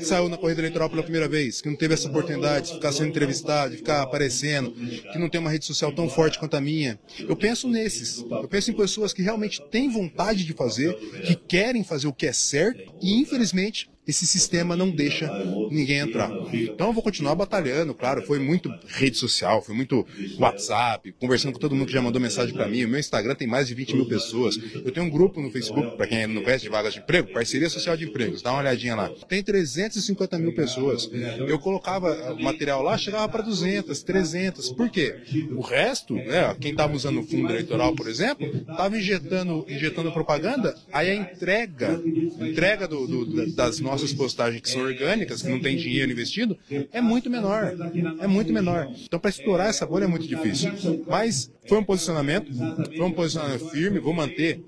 saiu 0.01 0.29
na 0.29 0.37
corrida 0.37 0.61
eleitoral 0.61 0.89
pela 0.89 1.03
primeira 1.03 1.27
vez, 1.27 1.61
que 1.61 1.69
não 1.69 1.75
teve 1.75 1.93
essa 1.93 2.07
oportunidade 2.07 2.67
de 2.67 2.73
ficar 2.73 2.91
sendo 2.91 3.09
entrevistado, 3.09 3.71
de 3.71 3.77
ficar 3.77 4.01
aparecendo, 4.01 4.71
que 4.71 5.19
não 5.19 5.29
tem 5.29 5.39
uma 5.39 5.49
rede 5.49 5.65
social 5.65 5.91
tão 5.91 6.09
forte 6.09 6.39
quanto 6.39 6.55
a 6.55 6.61
minha. 6.61 6.99
Eu 7.19 7.35
penso 7.35 7.67
nesses. 7.67 8.17
Eu 8.19 8.47
penso 8.47 8.71
em 8.71 8.73
pessoas 8.73 9.13
que 9.13 9.21
realmente 9.21 9.61
têm 9.69 9.89
vontade 9.89 10.43
de 10.43 10.53
fazer, 10.53 10.93
que 11.25 11.35
querem 11.35 11.83
fazer 11.83 12.07
o 12.07 12.13
que 12.13 12.25
é 12.25 12.33
certo 12.33 12.93
e, 13.01 13.13
infelizmente, 13.13 13.89
esse 14.07 14.25
sistema 14.25 14.75
não 14.75 14.89
deixa 14.89 15.31
ninguém 15.71 15.99
entrar. 15.99 16.29
Então 16.53 16.87
eu 16.87 16.93
vou 16.93 17.01
continuar 17.01 17.35
batalhando, 17.35 17.93
claro, 17.93 18.21
foi 18.23 18.37
muito 18.37 18.73
rede 18.87 19.17
social, 19.17 19.61
foi 19.61 19.73
muito 19.73 20.05
WhatsApp, 20.37 21.13
conversando 21.19 21.53
com 21.53 21.59
todo 21.59 21.73
mundo 21.73 21.87
que 21.87 21.93
já 21.93 22.01
mandou 22.01 22.21
mensagem 22.21 22.53
para 22.53 22.67
mim. 22.67 22.83
O 22.83 22.89
meu 22.89 22.99
Instagram 22.99 23.33
tem 23.35 23.47
mais 23.47 23.67
de 23.67 23.73
20 23.73 23.95
mil 23.95 24.05
pessoas. 24.05 24.59
Eu 24.73 24.91
tenho 24.91 25.05
um 25.05 25.09
grupo 25.09 25.41
no 25.41 25.49
Facebook, 25.49 25.95
para 25.95 26.05
quem 26.05 26.27
não 26.27 26.43
conhece, 26.43 26.63
de 26.63 26.69
vagas 26.69 26.93
de 26.93 26.99
emprego, 26.99 27.31
Parceria 27.31 27.69
Social 27.69 27.95
de 27.95 28.05
Empregos, 28.05 28.41
dá 28.41 28.51
uma 28.51 28.59
olhadinha 28.59 28.95
lá. 28.95 29.09
Tem 29.27 29.41
350 29.41 30.37
mil 30.37 30.53
pessoas. 30.53 31.09
Eu 31.47 31.57
colocava 31.59 32.33
o 32.33 32.43
material 32.43 32.81
lá, 32.81 32.97
chegava 32.97 33.27
para 33.29 33.41
200, 33.41 34.03
300. 34.03 34.69
Por 34.71 34.89
quê? 34.89 35.15
O 35.55 35.61
resto, 35.61 36.13
né, 36.15 36.55
quem 36.59 36.71
estava 36.71 36.93
usando 36.93 37.21
o 37.21 37.23
fundo 37.23 37.49
eleitoral, 37.49 37.95
por 37.95 38.07
exemplo, 38.07 38.45
estava 38.45 38.97
injetando, 38.97 39.65
injetando 39.69 40.11
propaganda, 40.11 40.75
aí 40.91 41.09
a 41.09 41.15
entrega, 41.15 42.01
entrega 42.39 42.87
do, 42.87 43.07
do, 43.07 43.55
das 43.55 43.79
nossas 43.79 43.92
nossas 43.93 44.13
postagens 44.13 44.61
que 44.61 44.69
são 44.69 44.81
orgânicas, 44.81 45.41
que 45.41 45.49
não 45.49 45.59
tem 45.59 45.77
dinheiro 45.77 46.11
investido, 46.11 46.57
é 46.91 47.01
muito 47.01 47.29
menor. 47.29 47.75
É 48.19 48.27
muito 48.27 48.51
menor. 48.51 48.89
Então, 49.03 49.19
para 49.19 49.29
explorar 49.29 49.69
essa 49.69 49.85
bolha 49.85 50.05
é 50.05 50.07
muito 50.07 50.27
difícil. 50.27 50.71
Mas 51.07 51.51
foi 51.67 51.77
um 51.77 51.83
posicionamento, 51.83 52.51
foi 52.97 53.05
um 53.05 53.11
posicionamento 53.11 53.69
firme, 53.69 53.99
vou 53.99 54.13
manter. 54.13 54.63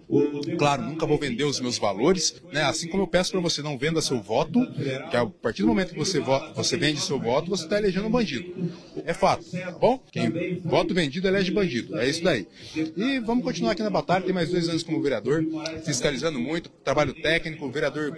Claro, 0.58 0.84
nunca 0.84 1.06
vou 1.06 1.18
vender 1.18 1.44
os 1.44 1.60
meus 1.60 1.78
valores, 1.78 2.42
né? 2.52 2.64
Assim 2.64 2.88
como 2.88 3.04
eu 3.04 3.08
peço 3.08 3.32
para 3.32 3.42
você 3.42 3.62
não 3.62 3.78
venda 3.78 4.02
seu 4.02 4.22
voto, 4.22 4.66
que 5.10 5.18
a 5.18 5.26
partir 5.26 5.64
do 5.64 5.68
momento 5.68 5.94
que 5.94 5.98
você, 5.98 6.20
vota, 6.20 6.54
você 6.54 6.78
vende 6.78 7.00
seu 7.02 7.20
voto, 7.20 7.50
você 7.50 7.64
está 7.64 7.78
elegendo 7.78 8.08
um 8.08 8.12
bandido. 8.12 8.46
É 9.06 9.14
fato, 9.14 9.46
tá 9.52 9.72
bom? 9.72 10.00
Quem 10.12 10.60
voto 10.64 10.94
vendido 10.94 11.28
elege 11.28 11.52
bandido. 11.52 11.98
É 11.98 12.08
isso 12.08 12.24
daí. 12.24 12.48
E 12.76 13.20
vamos 13.20 13.44
continuar 13.44 13.72
aqui 13.72 13.84
na 13.84 13.90
batalha. 13.90 14.24
Tem 14.24 14.34
mais 14.34 14.50
dois 14.50 14.70
anos 14.70 14.84
como 14.84 15.02
vereador, 15.02 15.44
fiscalizando 15.84 16.40
muito, 16.40 16.70
trabalho 16.84 17.14
técnico, 17.14 17.70
vereador. 17.70 18.18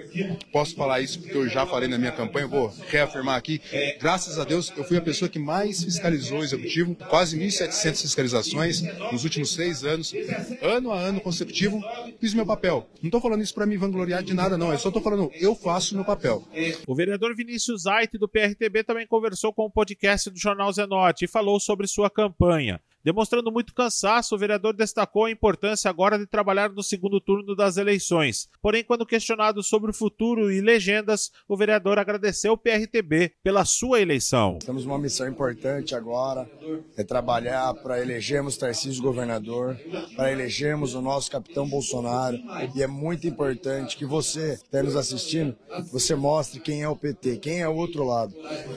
Posso 0.52 0.76
falar 0.98 1.02
isso 1.02 1.22
porque 1.22 1.38
eu 1.38 1.48
já 1.48 1.66
falei 1.66 1.88
na 1.88 1.98
minha 1.98 2.12
campanha, 2.12 2.48
vou 2.48 2.74
reafirmar 2.88 3.36
aqui. 3.36 3.62
Graças 4.00 4.40
a 4.40 4.44
Deus, 4.44 4.74
eu 4.76 4.84
fui 4.84 4.98
a 4.98 5.02
pessoa 5.02 5.30
que 5.30 5.40
mais 5.40 5.84
fiscalizou 5.84 6.40
o 6.40 6.44
executivo, 6.44 6.96
quase 7.10 7.38
1.700 7.38 8.02
fiscalizações 8.02 8.82
nos 9.12 9.24
últimos 9.24 9.54
seis 9.54 9.84
anos, 9.84 10.14
ano 10.62 10.92
a 10.92 11.00
ano 11.00 11.22
consecutivo, 11.22 11.82
fiz 12.20 12.34
meu 12.34 12.46
papel. 12.46 12.88
Não 13.02 13.08
estou 13.08 13.22
falando 13.22 13.42
isso 13.42 13.54
para 13.54 13.66
me 13.66 13.78
vangloriar 13.78 14.24
de 14.24 14.34
nada, 14.34 14.58
não. 14.58 14.72
Eu 14.72 14.80
só 14.80 14.90
estou 14.90 15.02
falando, 15.02 15.32
eu 15.36 15.56
faço 15.56 15.96
meu 15.96 16.06
papel. 16.06 16.44
O 16.88 16.96
vereador 16.96 17.36
Vinícius 17.36 17.84
Zait, 17.84 18.12
do 18.18 18.28
PRTB, 18.28 18.84
também 18.84 19.08
conversou 19.08 19.54
com 19.54 19.64
o 19.64 19.72
podcast 19.72 20.30
do 20.30 20.40
Jornal 20.40 20.72
Zenote 20.72 21.26
e 21.26 21.28
falou 21.28 21.60
sobre 21.60 21.88
sua 21.88 22.10
campanha. 22.10 22.82
Demonstrando 23.08 23.50
muito 23.50 23.74
cansaço, 23.74 24.36
o 24.36 24.38
vereador 24.38 24.76
destacou 24.76 25.24
a 25.24 25.32
importância 25.32 25.90
agora 25.90 26.20
de 26.20 26.28
trabalhar 26.28 26.70
no 26.70 26.84
segundo 26.84 27.22
turno 27.22 27.56
das 27.56 27.78
eleições. 27.78 28.50
Porém, 28.62 28.84
quando 28.84 29.06
questionado 29.06 29.64
sobre 29.64 29.92
o 29.92 29.94
futuro 29.94 30.52
e 30.52 30.60
legendas, 30.60 31.32
o 31.48 31.56
vereador 31.56 32.00
agradeceu 32.00 32.52
o 32.52 32.58
PRTB 32.58 33.32
pela 33.42 33.64
sua 33.64 34.02
eleição. 34.02 34.60
Temos 34.60 34.86
uma 34.86 35.00
missão 35.00 35.26
importante 35.26 35.96
agora, 35.96 36.52
é 36.98 37.04
trabalhar 37.06 37.74
para 37.76 38.02
elegermos 38.02 38.58
Tarcísio 38.58 39.02
governador, 39.02 39.80
para 40.18 40.30
elegermos 40.30 40.94
o 40.94 41.02
nosso 41.02 41.32
capitão 41.32 41.66
Bolsonaro, 41.66 42.38
e 42.76 42.84
é 42.84 42.88
muito 42.88 43.26
importante 43.26 43.96
que 43.96 44.06
você, 44.06 44.58
que 44.58 44.66
está 44.66 44.84
nos 44.84 44.98
assistindo, 44.98 45.56
você 45.94 46.14
mostre 46.14 46.60
quem 46.60 46.84
é 46.84 46.90
o 46.90 46.96
PT, 46.98 47.38
quem 47.38 47.62
é 47.62 47.70
o 47.70 47.76
outro 47.76 48.04
lado. 48.04 48.36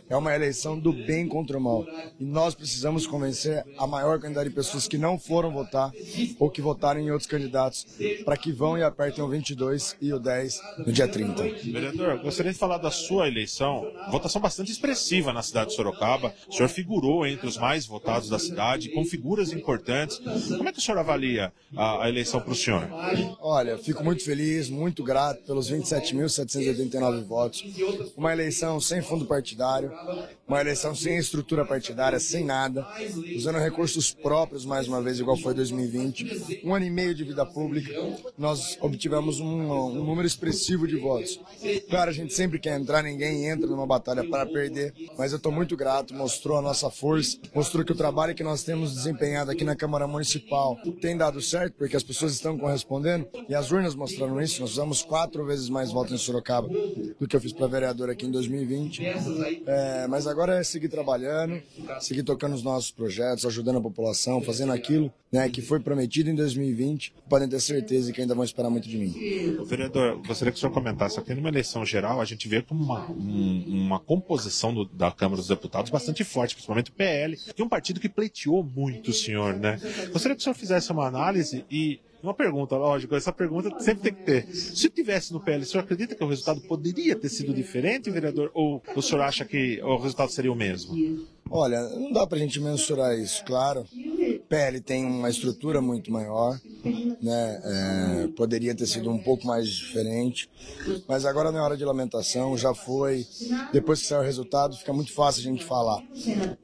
É 0.09 0.17
uma 0.17 0.33
eleição 0.33 0.79
do 0.79 0.93
bem 0.93 1.27
contra 1.27 1.59
o 1.59 1.61
mal, 1.61 1.85
e 2.17 2.25
nós 2.25 2.55
precisamos 2.55 3.09
convencer 3.09 3.67
a 3.77 3.89
maior 3.89 4.20
quantidade 4.21 4.49
de 4.49 4.55
pessoas 4.55 4.87
que 4.87 4.99
não 4.99 5.19
foram 5.19 5.51
votar 5.51 5.93
ou 6.39 6.51
que 6.51 6.61
votaram 6.61 7.01
em 7.01 7.11
outros 7.11 7.29
candidatos, 7.29 7.87
para 8.25 8.37
que 8.37 8.53
vão 8.53 8.77
e 8.77 8.83
apertem 8.83 9.23
o 9.25 9.29
22 9.29 9.97
e 10.01 10.13
o 10.13 10.19
10 10.19 10.61
no 10.79 10.93
dia 10.93 11.09
30. 11.09 11.43
Vereador, 11.71 12.19
gostaria 12.19 12.53
de 12.53 12.59
falar 12.59 12.79
da 12.79 12.91
sua 12.91 13.29
eleição. 13.29 13.91
Votação 14.11 14.41
bastante 14.41 14.71
expressiva 14.71 15.33
na 15.33 15.43
cidade 15.43 15.71
de 15.71 15.77
Sorocaba. 15.77 16.35
O 16.49 16.53
senhor 16.53 16.69
figurou 16.69 17.27
entre 17.27 17.47
os 17.47 17.57
mais 17.57 17.87
votados 17.87 18.29
da 18.29 18.39
cidade, 18.39 18.91
com 18.91 19.05
figuras 19.05 19.53
importantes. 19.53 20.19
Como 20.19 20.69
é 20.69 20.73
que 20.73 20.79
o 20.79 20.83
senhor 20.83 20.99
avalia 20.99 21.53
a, 21.77 22.05
a 22.05 22.09
eleição 22.09 22.41
para 22.41 22.53
o 22.53 22.57
senhor? 22.57 22.89
Olha, 23.41 23.79
fico 23.79 24.05
muito 24.05 24.25
feliz, 24.25 24.69
muito 24.69 25.03
grato 25.03 25.43
pelos 25.45 25.71
27.789 25.71 27.25
votos. 27.25 27.65
Uma 28.17 28.33
eleição 28.33 28.81
sem 28.81 29.03
fundo 29.03 29.25
partidário, 29.25 29.93
uma 30.51 30.61
eleição 30.61 30.97
sem 30.97 31.17
estrutura 31.17 31.65
partidária, 31.65 32.19
sem 32.19 32.45
nada, 32.45 32.85
usando 33.37 33.61
recursos 33.61 34.13
próprios 34.13 34.65
mais 34.65 34.89
uma 34.89 35.01
vez, 35.01 35.21
igual 35.21 35.37
foi 35.37 35.55
2020. 35.55 36.63
Um 36.65 36.75
ano 36.75 36.85
e 36.85 36.91
meio 36.91 37.15
de 37.15 37.23
vida 37.23 37.47
pública, 37.47 37.95
nós 38.37 38.77
obtivemos 38.81 39.39
um, 39.39 39.47
um 39.47 40.05
número 40.05 40.27
expressivo 40.27 40.89
de 40.89 40.97
votos. 40.97 41.41
Claro, 41.89 42.11
a 42.11 42.13
gente 42.13 42.35
sempre 42.35 42.59
quer 42.59 42.77
entrar, 42.77 43.01
ninguém 43.01 43.49
entra 43.49 43.69
numa 43.69 43.87
batalha 43.87 44.29
para 44.29 44.45
perder, 44.45 44.93
mas 45.17 45.31
eu 45.31 45.37
estou 45.37 45.53
muito 45.53 45.77
grato, 45.77 46.13
mostrou 46.15 46.59
a 46.59 46.63
nossa 46.63 46.91
força, 46.91 47.39
mostrou 47.55 47.85
que 47.85 47.93
o 47.93 47.97
trabalho 47.97 48.35
que 48.35 48.43
nós 48.43 48.65
temos 48.65 48.93
desempenhado 48.93 49.53
aqui 49.53 49.63
na 49.63 49.77
Câmara 49.77 50.09
Municipal 50.09 50.77
tem 51.01 51.17
dado 51.17 51.41
certo, 51.41 51.75
porque 51.79 51.97
as 51.97 52.03
pessoas 52.03 52.33
estão 52.33 52.59
correspondendo 52.59 53.25
e 53.49 53.55
as 53.55 53.71
urnas 53.71 53.95
mostraram 53.95 54.41
isso. 54.41 54.63
Nós 54.63 54.73
usamos 54.73 55.03
quatro 55.03 55.47
vezes 55.47 55.69
mais 55.69 55.93
votos 55.93 56.13
em 56.13 56.19
Sorocaba 56.19 56.69
do 57.21 57.29
que 57.29 57.37
eu 57.37 57.41
fiz 57.41 57.53
para 57.53 57.69
vereador 57.69 58.11
aqui 58.11 58.27
em 58.27 58.33
2020. 58.33 59.01
É, 59.65 60.07
mas 60.09 60.27
agora 60.27 60.40
é 60.49 60.63
seguir 60.63 60.89
trabalhando, 60.89 61.61
seguir 62.01 62.23
tocando 62.23 62.55
os 62.55 62.63
nossos 62.63 62.91
projetos, 62.91 63.45
ajudando 63.45 63.79
a 63.79 63.81
população, 63.81 64.41
fazendo 64.43 64.73
aquilo 64.73 65.13
né, 65.31 65.49
que 65.49 65.61
foi 65.61 65.81
prometido 65.81 66.31
em 66.31 66.35
2020. 66.35 67.15
Podem 67.29 67.49
ter 67.49 67.61
certeza 67.61 68.13
que 68.13 68.21
ainda 68.21 68.35
vão 68.35 68.45
esperar 68.45 68.71
muito 68.71 68.89
de 68.89 68.97
mim. 68.97 69.65
Vereador, 69.65 70.21
gostaria 70.27 70.53
que 70.53 70.59
o 70.59 70.61
senhor 70.61 70.73
comentasse 70.73 71.19
aqui 71.19 71.35
numa 71.35 71.49
eleição 71.49 71.85
geral, 71.85 72.21
a 72.21 72.25
gente 72.25 72.49
vê 72.49 72.63
como 72.63 72.83
uma, 72.83 73.11
um, 73.11 73.65
uma 73.67 74.01
composição 74.01 74.73
do, 74.73 74.85
da 74.85 75.11
Câmara 75.11 75.41
dos 75.41 75.49
Deputados 75.49 75.91
bastante 75.91 76.25
forte, 76.25 76.55
principalmente 76.55 76.91
o 76.91 76.95
PL, 76.95 77.37
que 77.37 77.61
é 77.61 77.65
um 77.65 77.69
partido 77.69 78.01
que 78.01 78.09
pleiteou 78.09 78.65
muito 78.65 79.11
o 79.11 79.15
senhor, 79.15 79.55
né? 79.55 79.81
Gostaria 80.13 80.35
que 80.35 80.41
o 80.41 80.45
senhor 80.45 80.55
fizesse 80.55 80.91
uma 80.91 81.07
análise 81.07 81.65
e 81.71 82.01
uma 82.23 82.35
pergunta, 82.35 82.77
lógico, 82.77 83.15
essa 83.15 83.33
pergunta 83.33 83.79
sempre 83.81 84.03
tem 84.03 84.15
que 84.15 84.23
ter. 84.25 84.47
Se 84.55 84.89
tivesse 84.89 85.33
no 85.33 85.41
PL, 85.41 85.63
o 85.63 85.67
senhor 85.67 85.83
acredita 85.85 86.15
que 86.15 86.23
o 86.23 86.29
resultado 86.29 86.61
poderia 86.63 87.17
ter 87.17 87.29
sido 87.29 87.53
diferente, 87.55 88.11
vereador? 88.11 88.51
Ou 88.55 88.83
o 88.95 89.03
senhor 89.03 89.23
acha 89.23 89.45
que 89.45 89.81
o 89.83 89.97
resultado 89.97 90.31
seria 90.31 90.53
o 90.53 90.57
mesmo? 90.57 90.95
Olha, 91.51 91.81
não 91.83 92.13
dá 92.13 92.27
pra 92.27 92.39
gente 92.39 92.61
mensurar 92.61 93.19
isso, 93.19 93.45
claro. 93.45 93.85
PL 94.49 94.81
tem 94.81 95.05
uma 95.05 95.29
estrutura 95.29 95.81
muito 95.81 96.11
maior, 96.11 96.59
né? 97.23 97.61
É, 97.65 98.29
poderia 98.29 98.75
ter 98.75 98.87
sido 98.87 99.11
um 99.11 99.19
pouco 99.19 99.47
mais 99.47 99.69
diferente, 99.69 100.49
mas 101.07 101.25
agora 101.25 101.51
não 101.51 101.59
é 101.59 101.63
hora 101.63 101.77
de 101.77 101.85
lamentação, 101.85 102.57
já 102.57 102.75
foi. 102.75 103.27
Depois 103.73 104.01
que 104.01 104.07
sair 104.07 104.19
o 104.19 104.23
resultado, 104.23 104.77
fica 104.77 104.93
muito 104.93 105.13
fácil 105.13 105.41
a 105.41 105.45
gente 105.45 105.65
falar. 105.65 106.03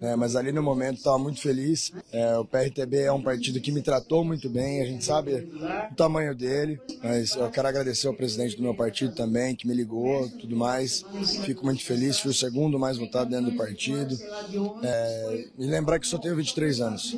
Né? 0.00 0.16
Mas 0.16 0.36
ali 0.36 0.52
no 0.52 0.62
momento 0.62 0.98
estava 0.98 1.18
muito 1.18 1.40
feliz. 1.40 1.92
É, 2.12 2.36
o 2.38 2.44
PRTB 2.44 3.02
é 3.02 3.12
um 3.12 3.22
partido 3.22 3.60
que 3.60 3.72
me 3.72 3.82
tratou 3.82 4.24
muito 4.24 4.48
bem, 4.48 4.82
a 4.82 4.86
gente 4.86 5.04
sabe 5.04 5.48
o 5.90 5.94
tamanho 5.94 6.34
dele, 6.34 6.80
mas 7.02 7.34
eu 7.36 7.50
quero 7.50 7.68
agradecer 7.68 8.06
ao 8.06 8.14
presidente 8.14 8.56
do 8.56 8.62
meu 8.62 8.74
partido 8.74 9.14
também, 9.14 9.54
que 9.54 9.66
me 9.66 9.74
ligou, 9.74 10.28
tudo 10.30 10.56
mais. 10.56 11.04
Fico 11.44 11.64
muito 11.64 11.84
feliz, 11.84 12.18
fui 12.18 12.30
o 12.30 12.34
segundo 12.34 12.78
mais 12.78 12.96
votado 12.96 13.30
dentro 13.30 13.50
do 13.50 13.56
partido. 13.56 14.16
É, 14.82 15.44
e 15.58 15.66
lembrar 15.66 15.98
que 15.98 16.06
só 16.06 16.18
tenho 16.18 16.36
23 16.36 16.80
anos 16.80 17.16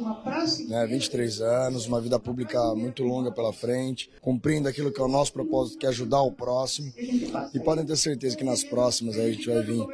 né, 0.68 0.86
23 0.86 1.40
anos, 1.40 1.86
uma 1.86 2.00
vida 2.00 2.18
pública 2.18 2.74
muito 2.74 3.02
longa 3.02 3.30
pela 3.30 3.52
frente, 3.52 4.10
cumprindo 4.20 4.68
aquilo 4.68 4.92
que 4.92 5.00
é 5.00 5.04
o 5.04 5.08
nosso 5.08 5.32
propósito, 5.32 5.78
que 5.78 5.86
é 5.86 5.88
ajudar 5.88 6.22
o 6.22 6.32
próximo. 6.32 6.92
E 7.54 7.60
podem 7.60 7.84
ter 7.84 7.96
certeza 7.96 8.36
que 8.36 8.44
nas 8.44 8.64
próximas 8.64 9.18
a 9.18 9.30
gente 9.30 9.48
vai 9.48 9.62
vir 9.62 9.84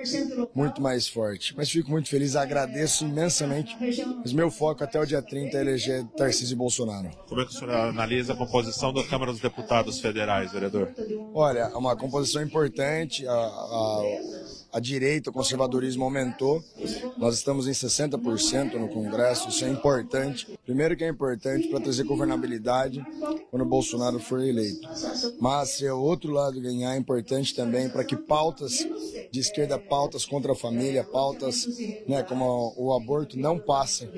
muito 0.55 0.81
mais 0.81 1.09
forte. 1.09 1.55
Mas 1.57 1.71
fico 1.71 1.91
muito 1.91 2.09
feliz, 2.09 2.37
agradeço 2.37 3.05
imensamente. 3.05 3.77
Mas 4.23 4.33
meu 4.33 4.51
foco 4.51 4.85
até 4.85 5.01
o 5.01 5.07
dia 5.07 5.23
30 5.23 5.57
é 5.57 5.61
eleger 5.61 6.05
Tarcísio 6.17 6.55
e 6.55 6.57
Bolsonaro. 6.57 7.11
Como 7.29 7.41
é 7.41 7.45
que 7.45 7.51
o 7.51 7.55
senhor 7.55 7.71
analisa 7.75 8.33
a 8.33 8.37
composição 8.37 8.93
da 8.93 9.03
Câmara 9.05 9.33
dos 9.33 9.41
Deputados 9.41 10.01
Federais, 10.01 10.53
vereador? 10.53 10.93
Olha, 11.35 11.71
é 11.73 11.77
uma 11.77 11.97
composição 11.97 12.43
importante. 12.43 13.27
A, 13.27 13.33
a, 13.33 14.03
a 14.75 14.81
direita, 14.81 15.31
o 15.31 15.33
conservadorismo 15.33 16.03
aumentou. 16.03 16.63
Nós 17.17 17.37
estamos 17.37 17.69
em 17.69 17.71
60% 17.71 18.75
no 18.75 18.89
Congresso, 18.89 19.49
isso 19.49 19.65
é 19.65 19.71
importante. 19.71 20.59
Primeiro 20.67 20.97
que 20.97 21.05
é 21.05 21.09
importante 21.09 21.69
para 21.69 21.79
trazer 21.79 22.03
governabilidade 22.03 23.01
quando 23.53 23.63
o 23.63 23.69
Bolsonaro 23.69 24.19
for 24.19 24.41
eleito. 24.41 24.89
Mas 25.41 25.77
se 25.77 25.89
o 25.89 26.01
outro 26.01 26.33
lado 26.33 26.61
ganhar, 26.61 26.95
é 26.95 26.99
importante 26.99 27.55
também 27.55 27.89
para 27.89 28.03
que 28.03 28.17
pautas 28.17 28.85
de 29.31 29.39
esquerda, 29.39 29.79
pautas 29.79 30.27
contra 30.27 30.51
a 30.51 30.57
família, 30.57 31.05
pautas 31.05 31.69
né, 32.09 32.25
como 32.25 32.75
o 32.77 32.93
aborto 32.95 33.39
não 33.39 33.61
passem 33.61 34.09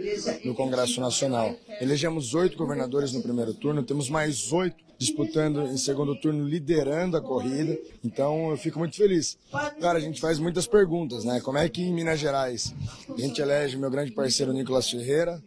no 0.43 0.55
Congresso 0.55 1.03
Nacional. 1.03 1.55
Elegemos 1.83 2.33
oito 2.33 2.57
governadores 2.57 3.13
no 3.13 3.21
primeiro 3.21 3.53
turno, 3.53 3.83
temos 3.83 4.09
mais 4.09 4.51
oito 4.53 4.86
disputando 4.99 5.63
em 5.67 5.77
segundo 5.77 6.15
turno, 6.15 6.47
liderando 6.47 7.17
a 7.17 7.21
corrida. 7.21 7.79
Então 8.05 8.51
eu 8.51 8.57
fico 8.57 8.79
muito 8.79 8.97
feliz. 8.97 9.37
Cara, 9.81 9.99
a 9.99 10.01
gente 10.01 10.21
faz 10.21 10.39
muitas 10.39 10.67
perguntas, 10.67 11.25
né? 11.25 11.41
Como 11.41 11.59
é 11.59 11.69
que 11.69 11.83
em 11.83 11.93
Minas 11.93 12.19
Gerais 12.19 12.75
a 13.09 13.21
gente 13.21 13.41
elege 13.41 13.77
meu 13.77 13.91
grande 13.91 14.13
parceiro 14.13 14.53
Nicolas 14.53 14.91
Ferreira, 14.91 15.43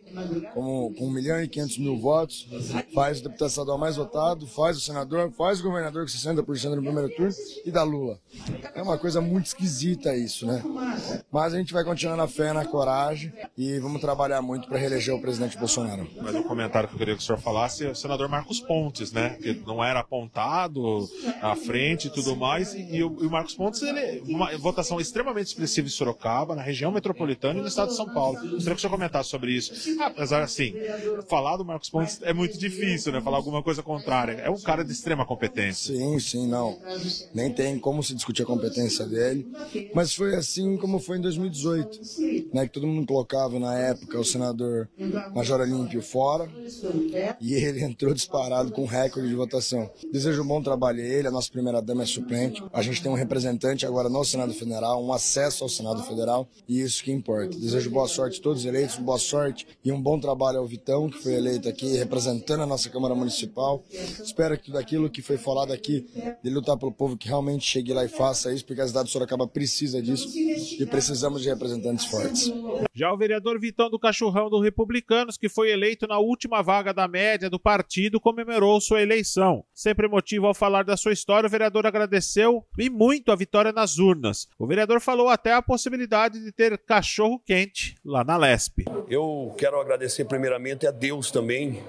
com 0.53 0.93
1 0.99 1.09
milhão 1.11 1.41
e 1.41 1.47
500 1.47 1.77
mil 1.77 1.97
votos, 1.97 2.47
faz 2.93 3.19
o 3.19 3.23
deputado 3.23 3.49
estadual 3.49 3.77
mais 3.77 3.95
votado, 3.95 4.47
faz 4.47 4.77
o 4.77 4.81
senador, 4.81 5.31
faz 5.31 5.59
o 5.59 5.63
governador 5.63 6.03
com 6.03 6.11
60% 6.11 6.75
no 6.75 6.83
primeiro 6.83 7.09
turno 7.15 7.33
e 7.65 7.71
dá 7.71 7.83
Lula. 7.83 8.19
É 8.73 8.81
uma 8.81 8.97
coisa 8.97 9.21
muito 9.21 9.47
esquisita 9.47 10.15
isso, 10.15 10.45
né? 10.45 10.63
Mas 11.31 11.53
a 11.53 11.57
gente 11.57 11.73
vai 11.73 11.83
continuar 11.83 12.15
na 12.15 12.27
fé, 12.27 12.53
na 12.53 12.65
coragem 12.65 13.31
e 13.57 13.79
vamos 13.79 14.01
trabalhar 14.01 14.41
muito 14.41 14.67
para 14.67 14.77
reeleger 14.77 15.13
o 15.13 15.21
presidente 15.21 15.57
Bolsonaro. 15.57 16.07
Mas 16.21 16.35
um 16.35 16.43
comentário 16.43 16.89
que 16.89 16.95
eu 16.95 16.99
queria 16.99 17.15
que 17.15 17.21
o 17.21 17.25
senhor 17.25 17.39
falasse 17.39 17.85
é 17.85 17.91
o 17.91 17.95
senador 17.95 18.27
Marcos 18.27 18.59
Pontes, 18.59 19.11
né? 19.11 19.37
Que 19.41 19.53
não 19.65 19.83
era 19.83 19.99
apontado 19.99 21.07
à 21.41 21.55
frente 21.55 22.07
e 22.07 22.09
tudo 22.09 22.35
mais. 22.35 22.73
E, 22.73 23.03
o, 23.03 23.17
e 23.21 23.25
o, 23.25 23.31
Marcos 23.31 23.55
Pontes, 23.55 23.81
ele 23.81 24.21
uma 24.27 24.55
votação 24.57 24.99
extremamente 24.99 25.47
expressiva 25.47 25.87
em 25.87 25.91
Sorocaba, 25.91 26.55
na 26.55 26.61
região 26.61 26.91
metropolitana 26.91 27.59
e 27.59 27.61
no 27.61 27.67
estado 27.67 27.89
de 27.89 27.95
São 27.95 28.13
Paulo. 28.13 28.39
Gostaria 28.39 28.73
que 28.73 28.75
o 28.75 28.79
senhor 28.79 28.91
comentasse 28.91 29.29
sobre 29.29 29.51
isso. 29.51 29.73
Apesar, 30.01 30.41
assim, 30.41 30.73
falar 31.27 31.57
do 31.57 31.65
Marcos 31.65 31.89
Pontes 31.89 32.19
é 32.21 32.33
muito 32.33 32.57
difícil, 32.57 33.11
né? 33.11 33.21
Falar 33.21 33.37
alguma 33.37 33.63
coisa 33.63 33.81
contrária. 33.81 34.33
É 34.33 34.49
um 34.49 34.59
cara 34.59 34.83
de 34.83 34.91
extrema 34.91 35.25
competência. 35.25 35.95
Sim, 35.95 36.19
sim, 36.19 36.47
não. 36.47 36.77
Nem 37.33 37.51
tem 37.51 37.79
como 37.79 38.03
se 38.03 38.13
discutir 38.13 38.43
a 38.43 38.45
competência 38.45 39.05
dele. 39.05 39.47
Mas 39.93 40.13
foi 40.13 40.35
assim 40.35 40.77
como 40.77 40.99
foi 40.99 41.17
em 41.17 41.21
2018, 41.21 41.99
né? 42.53 42.67
Que 42.67 42.73
todo 42.73 42.87
mundo 42.87 43.07
colocava 43.07 43.59
na 43.59 43.77
época 43.77 44.19
o 44.19 44.25
senador 44.25 44.89
Major 45.33 45.61
Olímpio 45.61 46.01
fora. 46.01 46.49
E 47.39 47.53
ele 47.53 47.83
entrou 47.83 48.13
disparado 48.13 48.71
com 48.71 48.85
recorde 48.85 49.28
de 49.29 49.35
votação. 49.35 49.89
Desejo 50.11 50.43
um 50.43 50.47
bom 50.47 50.61
trabalho 50.61 50.99
a 50.99 51.05
ele, 51.05 51.27
a 51.27 51.31
nossa 51.31 51.51
primeira 51.51 51.81
dama 51.81 52.03
é 52.03 52.05
suplente. 52.05 52.63
A 52.73 52.81
gente 52.81 53.01
tem 53.01 53.11
um 53.11 53.15
representante 53.15 53.85
agora 53.85 54.09
no 54.09 54.23
Senado 54.23 54.53
Federal, 54.53 55.03
um 55.03 55.13
acesso 55.13 55.63
ao 55.63 55.69
Senado 55.69 56.03
Federal, 56.03 56.47
e 56.67 56.81
isso 56.81 57.03
que 57.03 57.11
importa. 57.11 57.57
Desejo 57.57 57.89
boa 57.89 58.07
sorte 58.07 58.39
a 58.39 58.43
todos 58.43 58.59
os 58.59 58.65
eleitos, 58.65 58.97
boa 58.97 59.17
sorte 59.17 59.67
e 59.83 59.91
um 59.91 60.01
bom 60.01 60.19
trabalho 60.19 60.59
ao 60.59 60.67
Vitão, 60.67 61.09
que 61.09 61.21
foi 61.21 61.33
eleito 61.33 61.69
aqui 61.69 61.95
representando 61.97 62.63
a 62.63 62.65
nossa 62.65 62.89
Câmara 62.89 63.15
Municipal. 63.15 63.83
Espero 64.23 64.57
que 64.57 64.65
tudo 64.65 64.77
aquilo 64.77 65.09
que 65.09 65.21
foi 65.21 65.37
falado 65.37 65.71
aqui, 65.71 66.05
de 66.43 66.49
lutar 66.49 66.77
pelo 66.77 66.91
povo, 66.91 67.17
que 67.17 67.27
realmente 67.27 67.65
chegue 67.65 67.93
lá 67.93 68.03
e 68.03 68.09
faça 68.09 68.53
isso, 68.53 68.65
porque 68.65 68.81
a 68.81 68.87
cidade 68.87 69.07
de 69.07 69.11
Sorocaba 69.13 69.47
precisa 69.47 70.01
disso 70.01 70.27
e 70.37 70.85
precisamos 70.85 71.41
de 71.41 71.49
representantes 71.49 72.05
fortes. 72.05 72.51
Já 72.93 73.13
o 73.13 73.17
vereador 73.17 73.59
Vitão 73.59 73.89
do 73.89 73.99
Cachorrão 73.99 74.49
do 74.49 74.59
Republicanos, 74.59 75.37
que 75.37 75.47
foi 75.47 75.71
eleito 75.71 76.07
na 76.07 76.19
última 76.19 76.61
vaga 76.61 76.93
da 76.93 77.07
média 77.07 77.49
do 77.49 77.59
partido, 77.59 78.19
comemorou 78.19 78.79
sua 78.81 79.01
eleição 79.01 79.18
Sempre 79.73 80.07
emotivo 80.07 80.47
ao 80.47 80.53
falar 80.53 80.83
da 80.83 80.97
sua 80.97 81.13
história, 81.13 81.47
o 81.47 81.49
vereador 81.49 81.85
agradeceu 81.85 82.65
e 82.77 82.89
muito 82.89 83.31
a 83.31 83.35
vitória 83.35 83.71
nas 83.71 83.97
urnas. 83.97 84.47
O 84.57 84.67
vereador 84.67 84.99
falou 85.01 85.29
até 85.29 85.53
a 85.53 85.61
possibilidade 85.61 86.39
de 86.43 86.51
ter 86.51 86.77
cachorro 86.77 87.39
quente 87.39 87.95
lá 88.03 88.23
na 88.23 88.37
Lesp. 88.37 88.85
Eu 89.09 89.53
quero 89.57 89.79
agradecer 89.79 90.25
primeiramente 90.25 90.85
a 90.85 90.91
Deus 90.91 91.31
também 91.31 91.81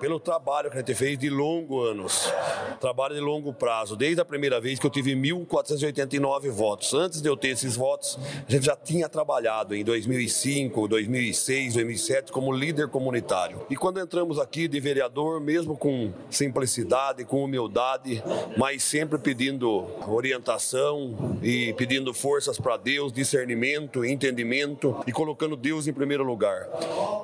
pelo 0.00 0.18
trabalho 0.18 0.70
que 0.70 0.76
a 0.76 0.80
gente 0.80 0.94
fez 0.94 1.18
de 1.18 1.30
longos 1.30 1.88
anos, 1.88 2.32
trabalho 2.80 3.14
de 3.14 3.20
longo 3.20 3.52
prazo. 3.52 3.96
Desde 3.96 4.20
a 4.20 4.24
primeira 4.24 4.60
vez 4.60 4.78
que 4.78 4.86
eu 4.86 4.90
tive 4.90 5.14
1.489 5.14 6.50
votos. 6.50 6.94
Antes 6.94 7.20
de 7.20 7.28
eu 7.28 7.36
ter 7.36 7.48
esses 7.48 7.76
votos, 7.76 8.18
a 8.46 8.50
gente 8.50 8.66
já 8.66 8.76
tinha 8.76 9.08
trabalhado 9.08 9.74
em 9.74 9.84
2005, 9.84 10.88
2006, 10.88 11.74
2007 11.74 12.32
como 12.32 12.52
líder 12.52 12.88
comunitário. 12.88 13.66
E 13.70 13.76
quando 13.76 14.00
entramos 14.00 14.38
aqui 14.38 14.68
de 14.68 14.80
vereador, 14.80 15.40
mesmo 15.40 15.76
com 15.76 16.12
simplicidade, 16.30 17.24
com 17.24 17.44
humildade, 17.44 18.22
mas 18.56 18.82
sempre 18.82 19.18
pedindo 19.18 19.86
orientação 20.08 21.38
e 21.42 21.72
pedindo 21.74 22.12
forças 22.12 22.58
para 22.58 22.76
Deus, 22.76 23.12
discernimento, 23.12 24.04
entendimento 24.04 24.96
e 25.06 25.12
colocando 25.12 25.56
Deus 25.56 25.86
em 25.86 25.92
primeiro 25.92 26.24
lugar. 26.24 26.68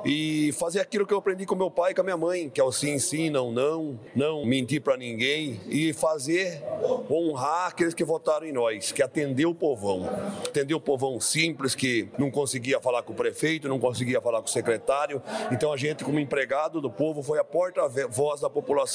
E 0.05 0.53
fazer 0.53 0.81
aquilo 0.81 1.07
que 1.07 1.13
eu 1.13 1.19
aprendi 1.19 1.45
com 1.45 1.55
meu 1.55 1.71
pai 1.71 1.93
e 1.93 1.95
com 1.95 2.01
a 2.01 2.05
minha 2.05 2.17
mãe, 2.17 2.49
que 2.49 2.61
é 2.61 2.65
o 2.65 2.73
sim, 2.73 2.99
sim, 2.99 3.31
não, 3.31 3.53
não, 3.53 3.99
não 4.15 4.45
mentir 4.45 4.81
para 4.81 4.97
ninguém 4.97 5.61
e 5.69 5.93
fazer 5.93 6.63
honrar 7.11 7.69
aqueles 7.69 7.95
que 7.95 8.05
votaram 8.05 8.47
em 8.47 8.53
nós, 8.53 8.93
que 8.93 9.03
atendeu 9.03 9.51
o 9.51 9.55
povão. 9.55 10.09
Atendeu 10.47 10.79
o 10.79 10.81
povão 10.81 11.21
simples 11.21 11.75
que 11.75 12.09
não 12.19 12.31
conseguia 12.31 12.81
falar 12.81 13.03
com 13.03 13.13
o 13.13 13.17
prefeito, 13.17 13.69
não 13.69 13.79
conseguia 13.79 14.21
falar 14.21 14.41
com 14.41 14.47
o 14.47 14.51
secretário. 14.51 15.23
Então 15.51 15.73
a 15.73 15.77
gente, 15.77 16.05
como 16.05 16.19
empregado 16.19 16.81
do 16.81 16.91
povo, 16.91 17.23
foi 17.23 17.39
a 17.39 17.45
porta-voz 17.45 18.41
da 18.41 18.51
população. 18.51 18.90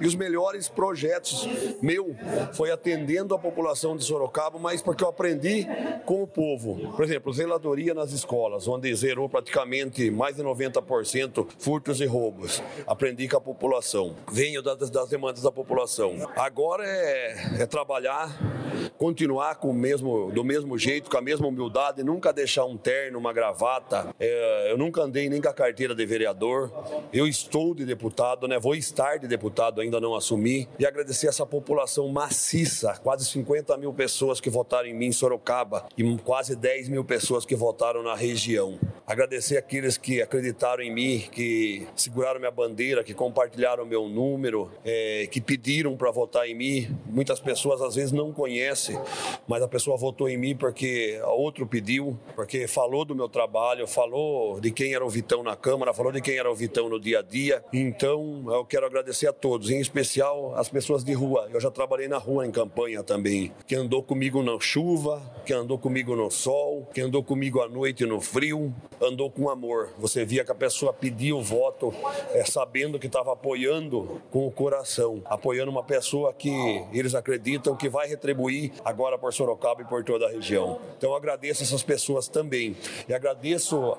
E 0.00 0.06
os 0.06 0.14
melhores 0.14 0.68
projetos 0.68 1.46
meu 1.80 2.14
foi 2.52 2.70
atendendo 2.70 3.34
a 3.34 3.38
população 3.38 3.96
de 3.96 4.04
Sorocaba, 4.04 4.58
mas 4.58 4.82
porque 4.82 5.04
eu 5.04 5.08
aprendi 5.08 5.66
com 6.04 6.22
o 6.22 6.26
povo. 6.26 6.92
Por 6.96 7.04
exemplo, 7.04 7.32
zeladoria 7.32 7.94
nas 7.94 8.12
escolas, 8.12 8.66
onde 8.66 8.94
zerou 8.94 9.28
praticamente 9.28 10.10
mais 10.10 10.36
de 10.36 10.42
90% 10.42 11.46
furtos 11.58 12.00
e 12.00 12.06
roubos. 12.06 12.62
Aprendi 12.86 13.28
com 13.28 13.36
a 13.36 13.40
população. 13.40 14.16
Venho 14.32 14.62
das, 14.62 14.90
das 14.90 15.08
demandas 15.08 15.42
da 15.42 15.52
população. 15.52 16.16
Agora 16.36 16.84
é, 16.86 17.62
é 17.62 17.66
trabalhar 17.66 18.36
continuar 18.98 19.56
com 19.56 19.70
o 19.70 19.74
mesmo, 19.74 20.30
do 20.32 20.42
mesmo 20.42 20.78
jeito, 20.78 21.10
com 21.10 21.18
a 21.18 21.22
mesma 21.22 21.46
humildade, 21.46 22.02
nunca 22.02 22.32
deixar 22.32 22.64
um 22.64 22.76
terno, 22.76 23.18
uma 23.18 23.32
gravata. 23.32 24.14
É, 24.18 24.72
eu 24.72 24.78
nunca 24.78 25.02
andei 25.02 25.28
nem 25.28 25.40
com 25.40 25.48
a 25.48 25.52
carteira 25.52 25.94
de 25.94 26.06
vereador. 26.06 26.70
Eu 27.12 27.26
estou 27.26 27.74
de 27.74 27.84
deputado, 27.84 28.48
né? 28.48 28.58
Vou 28.58 28.74
estar 28.74 29.18
de 29.18 29.26
deputado, 29.26 29.80
ainda 29.80 30.00
não 30.00 30.14
assumi. 30.14 30.68
E 30.78 30.86
agradecer 30.86 31.26
essa 31.26 31.44
população 31.44 32.08
maciça, 32.08 32.98
quase 33.02 33.24
50 33.26 33.76
mil 33.76 33.92
pessoas 33.92 34.40
que 34.40 34.50
votaram 34.50 34.88
em 34.88 34.94
mim 34.94 35.06
em 35.06 35.12
Sorocaba 35.12 35.86
e 35.96 36.18
quase 36.18 36.56
10 36.56 36.88
mil 36.88 37.04
pessoas 37.04 37.44
que 37.44 37.54
votaram 37.54 38.02
na 38.02 38.14
região. 38.14 38.78
Agradecer 39.06 39.56
aqueles 39.56 39.98
que 39.98 40.22
acreditaram 40.22 40.82
em 40.84 40.94
mim, 40.94 41.24
que 41.32 41.86
seguraram 41.96 42.38
minha 42.38 42.50
bandeira, 42.50 43.02
que 43.02 43.12
compartilharam 43.12 43.84
meu 43.84 44.08
número, 44.08 44.70
é, 44.84 45.26
que 45.28 45.40
pediram 45.40 45.96
para 45.96 46.12
votar 46.12 46.48
em 46.48 46.54
mim. 46.54 46.96
Muitas 47.06 47.40
pessoas 47.40 47.82
às 47.82 47.96
vezes 47.96 48.12
não 48.12 48.32
conhecem, 48.32 48.59
mas 49.46 49.62
a 49.62 49.68
pessoa 49.68 49.96
votou 49.96 50.28
em 50.28 50.36
mim 50.36 50.56
porque 50.56 51.20
outro 51.24 51.66
pediu, 51.66 52.18
porque 52.34 52.66
falou 52.66 53.04
do 53.04 53.14
meu 53.14 53.28
trabalho, 53.28 53.86
falou 53.86 54.60
de 54.60 54.70
quem 54.70 54.94
era 54.94 55.04
o 55.04 55.08
Vitão 55.08 55.42
na 55.42 55.56
Câmara, 55.56 55.92
falou 55.92 56.12
de 56.12 56.20
quem 56.20 56.36
era 56.36 56.50
o 56.50 56.54
Vitão 56.54 56.88
no 56.88 57.00
dia 57.00 57.20
a 57.20 57.22
dia. 57.22 57.64
Então 57.72 58.44
eu 58.48 58.64
quero 58.64 58.86
agradecer 58.86 59.26
a 59.26 59.32
todos, 59.32 59.70
em 59.70 59.80
especial 59.80 60.54
as 60.56 60.68
pessoas 60.68 61.04
de 61.04 61.12
rua. 61.12 61.48
Eu 61.52 61.60
já 61.60 61.70
trabalhei 61.70 62.08
na 62.08 62.18
rua 62.18 62.46
em 62.46 62.50
campanha 62.50 63.02
também, 63.02 63.52
que 63.66 63.74
andou 63.74 64.02
comigo 64.02 64.42
na 64.42 64.58
chuva, 64.60 65.22
que 65.44 65.52
andou 65.52 65.78
comigo 65.78 66.14
no 66.14 66.30
sol, 66.30 66.88
que 66.92 67.00
andou 67.00 67.22
comigo 67.22 67.60
à 67.60 67.68
noite 67.68 68.04
no 68.04 68.20
frio, 68.20 68.74
andou 69.00 69.30
com 69.30 69.48
amor. 69.48 69.90
Você 69.98 70.24
via 70.24 70.44
que 70.44 70.52
a 70.52 70.54
pessoa 70.54 70.92
pedia 70.92 71.34
o 71.34 71.42
voto 71.42 71.92
é, 72.32 72.44
sabendo 72.44 72.98
que 72.98 73.06
estava 73.06 73.32
apoiando 73.32 74.20
com 74.30 74.46
o 74.46 74.50
coração, 74.50 75.22
apoiando 75.24 75.70
uma 75.70 75.82
pessoa 75.82 76.32
que 76.32 76.50
eles 76.92 77.14
acreditam 77.14 77.76
que 77.76 77.88
vai 77.88 78.08
retribuir 78.08 78.49
agora 78.84 79.18
por 79.18 79.32
Sorocaba 79.32 79.82
e 79.82 79.84
por 79.84 80.04
toda 80.04 80.26
a 80.26 80.30
região. 80.30 80.78
Então 80.96 81.14
agradeço 81.14 81.62
essas 81.62 81.82
pessoas 81.82 82.28
também. 82.28 82.76
E 83.08 83.14
agradeço 83.14 83.96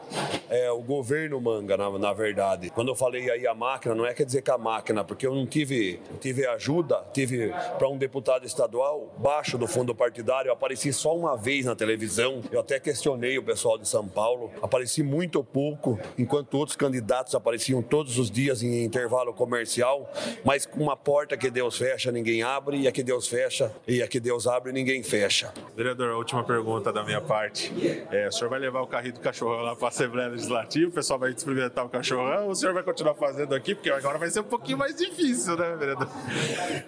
é, 0.49 0.69
o 0.71 0.81
governo 0.81 1.39
Manga, 1.39 1.77
na, 1.77 1.89
na, 1.97 2.13
verdade. 2.13 2.69
Quando 2.69 2.89
eu 2.89 2.95
falei 2.95 3.29
aí 3.31 3.47
a 3.47 3.55
máquina, 3.55 3.95
não 3.95 4.05
é 4.05 4.13
quer 4.13 4.25
dizer 4.25 4.41
que 4.41 4.51
a 4.51 4.57
máquina, 4.57 5.03
porque 5.03 5.25
eu 5.25 5.33
não 5.33 5.45
tive, 5.45 5.99
tive 6.19 6.45
ajuda, 6.45 7.03
tive 7.13 7.53
para 7.77 7.87
um 7.87 7.97
deputado 7.97 8.45
estadual, 8.45 9.13
baixo 9.17 9.57
do 9.57 9.67
fundo 9.67 9.95
partidário, 9.95 10.49
eu 10.49 10.53
apareci 10.53 10.91
só 10.91 11.15
uma 11.15 11.37
vez 11.37 11.65
na 11.65 11.75
televisão. 11.75 12.41
Eu 12.51 12.59
até 12.59 12.79
questionei 12.79 13.37
o 13.37 13.43
pessoal 13.43 13.77
de 13.77 13.87
São 13.87 14.07
Paulo, 14.07 14.51
apareci 14.61 15.01
muito 15.03 15.43
pouco, 15.43 15.99
enquanto 16.17 16.55
outros 16.55 16.75
candidatos 16.75 17.33
apareciam 17.33 17.81
todos 17.81 18.17
os 18.17 18.29
dias 18.29 18.61
em 18.61 18.83
intervalo 18.83 19.33
comercial, 19.33 20.11
mas 20.43 20.67
uma 20.75 20.97
porta 20.97 21.37
que 21.37 21.49
Deus 21.49 21.77
fecha, 21.77 22.11
ninguém 22.11 22.43
abre, 22.43 22.77
e 22.77 22.87
a 22.87 22.91
que 22.91 23.03
Deus 23.03 23.27
fecha, 23.27 23.71
e 23.87 24.01
a 24.01 24.07
que 24.07 24.19
Deus 24.19 24.40
abre, 24.47 24.71
ninguém 24.71 25.03
fecha. 25.03 25.53
Vereador, 25.75 26.11
a 26.11 26.17
última 26.17 26.43
pergunta 26.43 26.91
da 26.91 27.03
minha 27.03 27.21
parte. 27.21 27.71
É, 28.11 28.27
o 28.27 28.31
senhor 28.31 28.49
vai 28.49 28.59
levar 28.59 28.81
o 28.81 28.87
carrinho 28.87 29.13
do 29.13 29.19
cachorrão 29.19 29.61
lá 29.61 29.75
para 29.75 29.87
a 29.87 29.89
Assembleia 29.89 30.29
Legislativa, 30.29 30.89
o 30.89 30.93
pessoal 30.93 31.19
vai 31.19 31.31
experimentar 31.31 31.85
o 31.85 31.89
cachorrão, 31.89 32.45
ou 32.45 32.51
o 32.51 32.55
senhor 32.55 32.73
vai 32.73 32.83
continuar 32.83 33.15
fazendo 33.15 33.55
aqui? 33.55 33.75
Porque 33.75 33.89
agora 33.89 34.17
vai 34.17 34.29
ser 34.29 34.41
um 34.41 34.45
pouquinho 34.45 34.77
mais 34.77 34.95
difícil, 34.95 35.55
né, 35.57 35.75
vereador? 35.77 36.07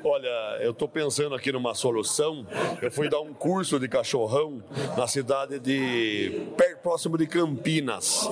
Olha, 0.04 0.58
eu 0.62 0.72
estou 0.72 0.88
pensando 0.88 1.36
aqui 1.36 1.52
numa 1.52 1.74
solução. 1.74 2.46
Eu 2.82 2.92
fui 2.92 3.10
dar 3.10 3.22
um 3.22 3.34
curso 3.34 3.80
de 3.80 3.88
cachorrão 3.88 4.64
na 4.98 5.08
cidade 5.08 5.60
de. 5.60 6.48
Próximo 6.84 7.18
de 7.18 7.26
Campinas. 7.26 8.30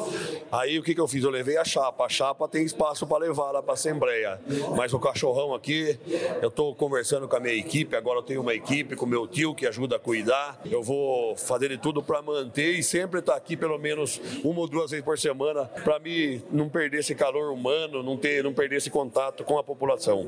Aí 0.52 0.78
o 0.78 0.84
que, 0.84 0.94
que 0.94 1.00
eu 1.00 1.08
fiz? 1.08 1.24
Eu 1.24 1.30
levei 1.30 1.56
a 1.58 1.64
chapa. 1.64 2.06
A 2.06 2.10
chapa 2.10 2.48
tem 2.50 2.64
espaço 2.66 3.08
para 3.08 3.20
levar 3.20 3.52
lá 3.52 3.64
para 3.64 3.72
a 3.72 3.76
Assembleia. 3.76 4.40
Mas 4.76 4.94
o 4.94 5.00
cachorrão 5.00 5.56
aqui, 5.56 5.98
eu 6.42 6.50
estou 6.50 6.76
conversando 6.76 7.28
com 7.28 7.36
a 7.38 7.40
minha 7.40 7.56
equipe. 7.56 7.96
Agora 7.96 8.20
eu 8.20 8.24
tenho 8.24 8.42
uma 8.42 8.54
equipe 8.54 8.98
com 8.98 9.06
meu 9.06 9.26
tio 9.26 9.56
que 9.56 9.66
ajuda 9.66 9.96
a 9.96 10.00
cuidar. 10.00 10.60
Eu 10.70 10.84
vou 10.84 11.38
fazer 11.38 11.70
de 11.70 11.78
tudo 11.78 12.04
para 12.04 12.22
manter 12.22 12.74
e 12.74 12.84
sempre 12.84 13.22
estar 13.22 13.32
tá 13.32 13.38
aqui 13.38 13.56
pelo 13.56 13.78
menos 13.78 14.20
uma 14.44 14.60
ou 14.60 14.68
duas 14.68 14.92
vezes 14.92 15.06
por 15.06 15.18
semana 15.18 15.66
para 15.66 15.98
me 16.00 16.44
não 16.52 16.68
perder 16.68 17.00
esse 17.00 17.16
calor 17.16 17.54
humano, 17.54 18.04
não 18.04 18.18
ter, 18.18 18.44
não 18.44 18.54
perder 18.54 18.76
esse 18.78 18.90
contato 18.90 19.46
com 19.46 19.58
a 19.58 19.64
população. 19.64 20.28